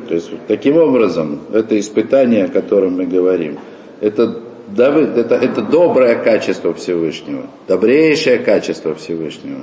то 0.09 0.15
есть 0.15 0.31
таким 0.49 0.77
образом, 0.77 1.41
это 1.53 1.79
испытание, 1.79 2.45
о 2.45 2.49
котором 2.49 2.97
мы 2.97 3.07
говорим, 3.07 3.59
это 4.01 4.41
Давид, 4.77 5.17
это, 5.17 5.35
это 5.35 5.63
доброе 5.63 6.17
качество 6.17 6.73
Всевышнего, 6.75 7.47
добрейшее 7.67 8.39
качество 8.39 8.95
Всевышнего. 8.95 9.63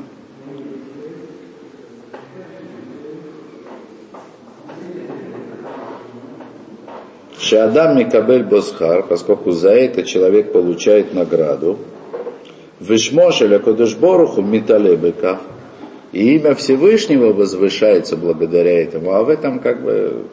Шиадам 7.39 7.97
Микабель 7.97 8.43
Босхар, 8.43 9.03
поскольку 9.03 9.51
за 9.51 9.69
это 9.69 10.03
человек 10.03 10.51
получает 10.51 11.13
награду. 11.13 11.77
Вишмошеля 12.81 13.59
Кодышборуху 13.59 14.41
Миталебекав. 14.41 15.39
И 16.11 16.35
имя 16.35 16.55
Всевышнего 16.55 17.31
возвышается 17.31 18.17
благодаря 18.17 18.81
этому. 18.81 19.11
А 19.11 19.23
в 19.23 19.29
этом 19.29 19.59
как 19.59 19.81
бы 19.81 20.25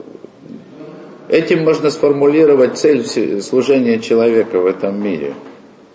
Этим 1.28 1.64
можно 1.64 1.90
сформулировать 1.90 2.76
цель 2.76 3.04
служения 3.40 3.98
человека 3.98 4.60
в 4.60 4.66
этом 4.66 5.02
мире. 5.02 5.34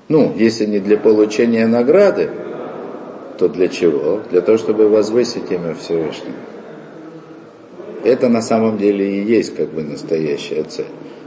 Ну, 0.07 0.34
если 0.36 0.65
не 0.65 0.80
для 0.80 0.97
получения 0.97 1.67
награды, 1.67 2.30
то 3.38 3.47
для 3.47 3.67
чего? 3.67 4.21
Для 4.32 4.41
того, 4.41 4.57
чтобы 4.57 4.89
возвысить 4.89 5.51
имя 5.51 5.75
Всевышнего. 5.75 6.34
Это 8.03 8.27
на 8.27 8.41
самом 8.41 8.77
деле 8.77 9.21
и 9.21 9.23
есть 9.23 9.55
как 9.55 9.69
бы 9.69 9.84
настоящая 9.84 10.63
цель. 10.63 10.86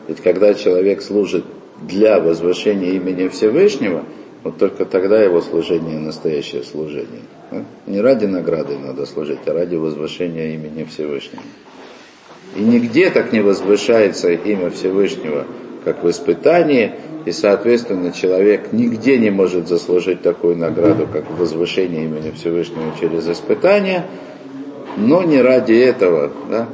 Ведь 0.09 0.21
когда 0.21 0.53
человек 0.55 1.01
служит 1.01 1.45
для 1.81 2.19
возвышения 2.19 2.93
имени 2.93 3.29
Всевышнего, 3.29 4.05
вот 4.43 4.59
только 4.59 4.85
тогда 4.85 5.23
его 5.23 5.41
служение 5.41 5.99
настоящее 6.01 6.65
служение. 6.65 7.23
Не 7.87 8.01
ради 8.01 8.25
награды 8.25 8.77
надо 8.79 9.07
служить, 9.07 9.39
а 9.47 9.53
ради 9.53 9.77
возвышения 9.77 10.55
имени 10.55 10.85
Всевышнего. 10.85 11.43
И 12.55 12.63
нигде 12.63 13.11
так 13.11 13.33
не 13.33 13.41
возвышается 13.41 14.31
имя 14.31 14.71
Всевышнего, 14.71 15.47
как 15.85 16.05
в 16.05 16.11
испытании, 16.11 16.93
и, 17.25 17.33
соответственно, 17.33 18.13
человек 18.13 18.73
нигде 18.73 19.17
не 19.19 19.31
может 19.31 19.69
заслужить 19.69 20.23
такую 20.23 20.57
награду, 20.57 21.09
как 21.11 21.31
возвышение 21.31 22.05
имени 22.05 22.31
Всевышнего 22.33 22.93
через 23.01 23.29
испытание, 23.29 24.07
но 24.97 25.23
не 25.23 25.41
ради 25.41 25.73
этого. 25.73 26.33
Да? 26.51 26.69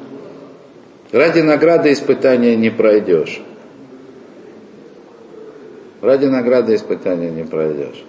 Ради 1.12 1.40
награды 1.40 1.92
испытания 1.92 2.56
не 2.56 2.70
пройдешь. 2.70 3.40
Ради 6.00 6.26
награды 6.26 6.74
испытания 6.74 7.30
не 7.30 7.44
пройдешь. 7.44 8.04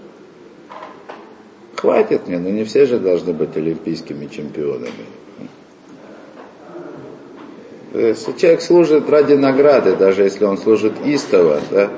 Хватит 1.75 2.27
мне, 2.27 2.39
но 2.39 2.49
не 2.49 2.63
все 2.63 2.85
же 2.85 2.99
должны 2.99 3.33
быть 3.33 3.55
олимпийскими 3.55 4.25
чемпионами. 4.27 5.18
Если 7.93 8.33
человек 8.33 8.61
служит 8.61 9.09
ради 9.09 9.33
награды, 9.33 9.95
даже 9.95 10.23
если 10.23 10.45
он 10.45 10.57
служит 10.57 10.93
истово, 11.05 11.59
да, 11.71 11.89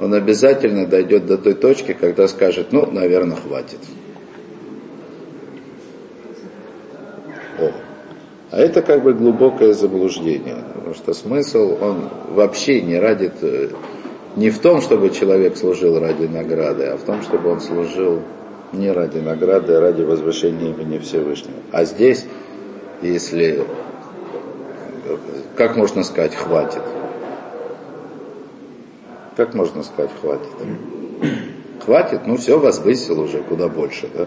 он 0.00 0.14
обязательно 0.14 0.86
дойдет 0.86 1.26
до 1.26 1.36
той 1.36 1.54
точки, 1.54 1.96
когда 1.98 2.28
скажет, 2.28 2.68
ну, 2.70 2.86
наверное, 2.86 3.36
хватит. 3.36 3.78
О. 7.58 7.72
А 8.52 8.58
это 8.58 8.82
как 8.82 9.02
бы 9.02 9.14
глубокое 9.14 9.72
заблуждение, 9.72 10.58
потому 10.74 10.94
что 10.94 11.12
смысл, 11.12 11.76
он 11.80 12.08
вообще 12.30 12.80
не 12.80 12.98
ради, 12.98 13.32
не 14.36 14.50
в 14.50 14.60
том, 14.60 14.80
чтобы 14.80 15.10
человек 15.10 15.56
служил 15.56 15.98
ради 15.98 16.26
награды, 16.26 16.84
а 16.84 16.96
в 16.96 17.02
том, 17.02 17.22
чтобы 17.22 17.50
он 17.50 17.60
служил 17.60 18.20
не 18.72 18.92
ради 18.92 19.18
награды, 19.18 19.72
а 19.72 19.80
ради 19.80 20.02
возвышения 20.02 20.70
имени 20.70 20.98
Всевышнего. 20.98 21.56
А 21.72 21.84
здесь, 21.84 22.26
если 23.02 23.64
как 25.56 25.76
можно 25.76 26.02
сказать 26.04 26.34
хватит? 26.34 26.82
Как 29.36 29.54
можно 29.54 29.82
сказать 29.82 30.10
хватит? 30.20 30.48
Хватит, 31.84 32.26
ну 32.26 32.36
все, 32.36 32.58
возвысил 32.58 33.20
уже 33.20 33.42
куда 33.42 33.68
больше, 33.68 34.08
да? 34.14 34.26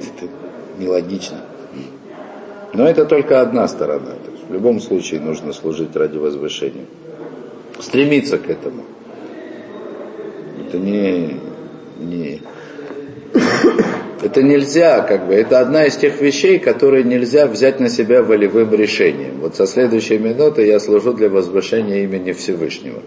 Это 0.00 0.28
нелогично. 0.78 1.40
Но 2.74 2.88
это 2.88 3.04
только 3.06 3.40
одна 3.40 3.68
сторона. 3.68 4.10
То 4.24 4.30
есть 4.32 4.48
в 4.48 4.52
любом 4.52 4.80
случае 4.80 5.20
нужно 5.20 5.52
служить 5.52 5.94
ради 5.94 6.18
возвышения. 6.18 6.86
Стремиться 7.78 8.38
к 8.38 8.50
этому. 8.50 8.82
Это 10.66 10.78
не, 10.78 11.40
не 11.98 12.42
это 14.34 14.42
нельзя, 14.42 15.00
как 15.02 15.28
бы, 15.28 15.34
это 15.34 15.60
одна 15.60 15.84
из 15.84 15.96
тех 15.96 16.20
вещей, 16.20 16.58
которые 16.58 17.04
нельзя 17.04 17.46
взять 17.46 17.78
на 17.78 17.88
себя 17.88 18.20
волевым 18.20 18.74
решением. 18.74 19.38
Вот 19.40 19.54
со 19.54 19.64
следующей 19.64 20.18
минуты 20.18 20.66
я 20.66 20.80
служу 20.80 21.12
для 21.12 21.28
возвышения 21.28 22.02
имени 22.02 22.32
Всевышнего. 22.32 23.00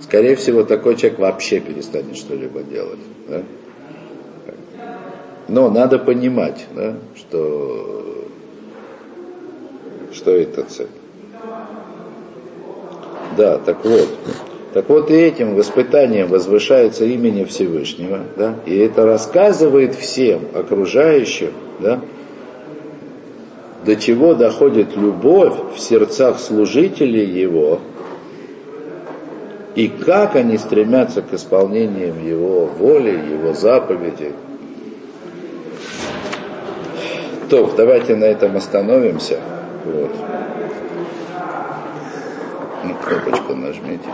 Скорее 0.00 0.34
всего, 0.34 0.64
такой 0.64 0.96
человек 0.96 1.20
вообще 1.20 1.60
перестанет 1.60 2.16
что-либо 2.16 2.64
делать. 2.64 2.98
Да? 3.28 3.42
Но 5.46 5.70
надо 5.70 6.00
понимать, 6.00 6.66
да, 6.74 6.96
что, 7.14 8.26
что 10.12 10.32
это 10.32 10.64
цель. 10.64 10.88
Да, 13.36 13.58
так 13.58 13.84
вот. 13.84 14.08
Так 14.76 14.90
вот 14.90 15.10
и 15.10 15.14
этим 15.14 15.54
воспитанием 15.54 16.28
возвышается 16.28 17.06
имени 17.06 17.44
Всевышнего, 17.44 18.24
да, 18.36 18.56
и 18.66 18.76
это 18.76 19.06
рассказывает 19.06 19.94
всем 19.94 20.42
окружающим, 20.52 21.52
да, 21.78 22.00
до 23.86 23.96
чего 23.96 24.34
доходит 24.34 24.94
любовь 24.94 25.54
в 25.74 25.80
сердцах 25.80 26.38
служителей 26.38 27.24
его, 27.24 27.80
и 29.74 29.88
как 29.88 30.36
они 30.36 30.58
стремятся 30.58 31.22
к 31.22 31.32
исполнениям 31.32 32.22
его 32.22 32.66
воли, 32.66 33.12
его 33.12 33.54
заповедей. 33.54 34.32
То, 37.48 37.72
давайте 37.74 38.14
на 38.14 38.26
этом 38.26 38.58
остановимся. 38.58 39.40
Вот. 39.86 40.10
Кнопочку 43.02 43.54
нажмите. 43.54 44.10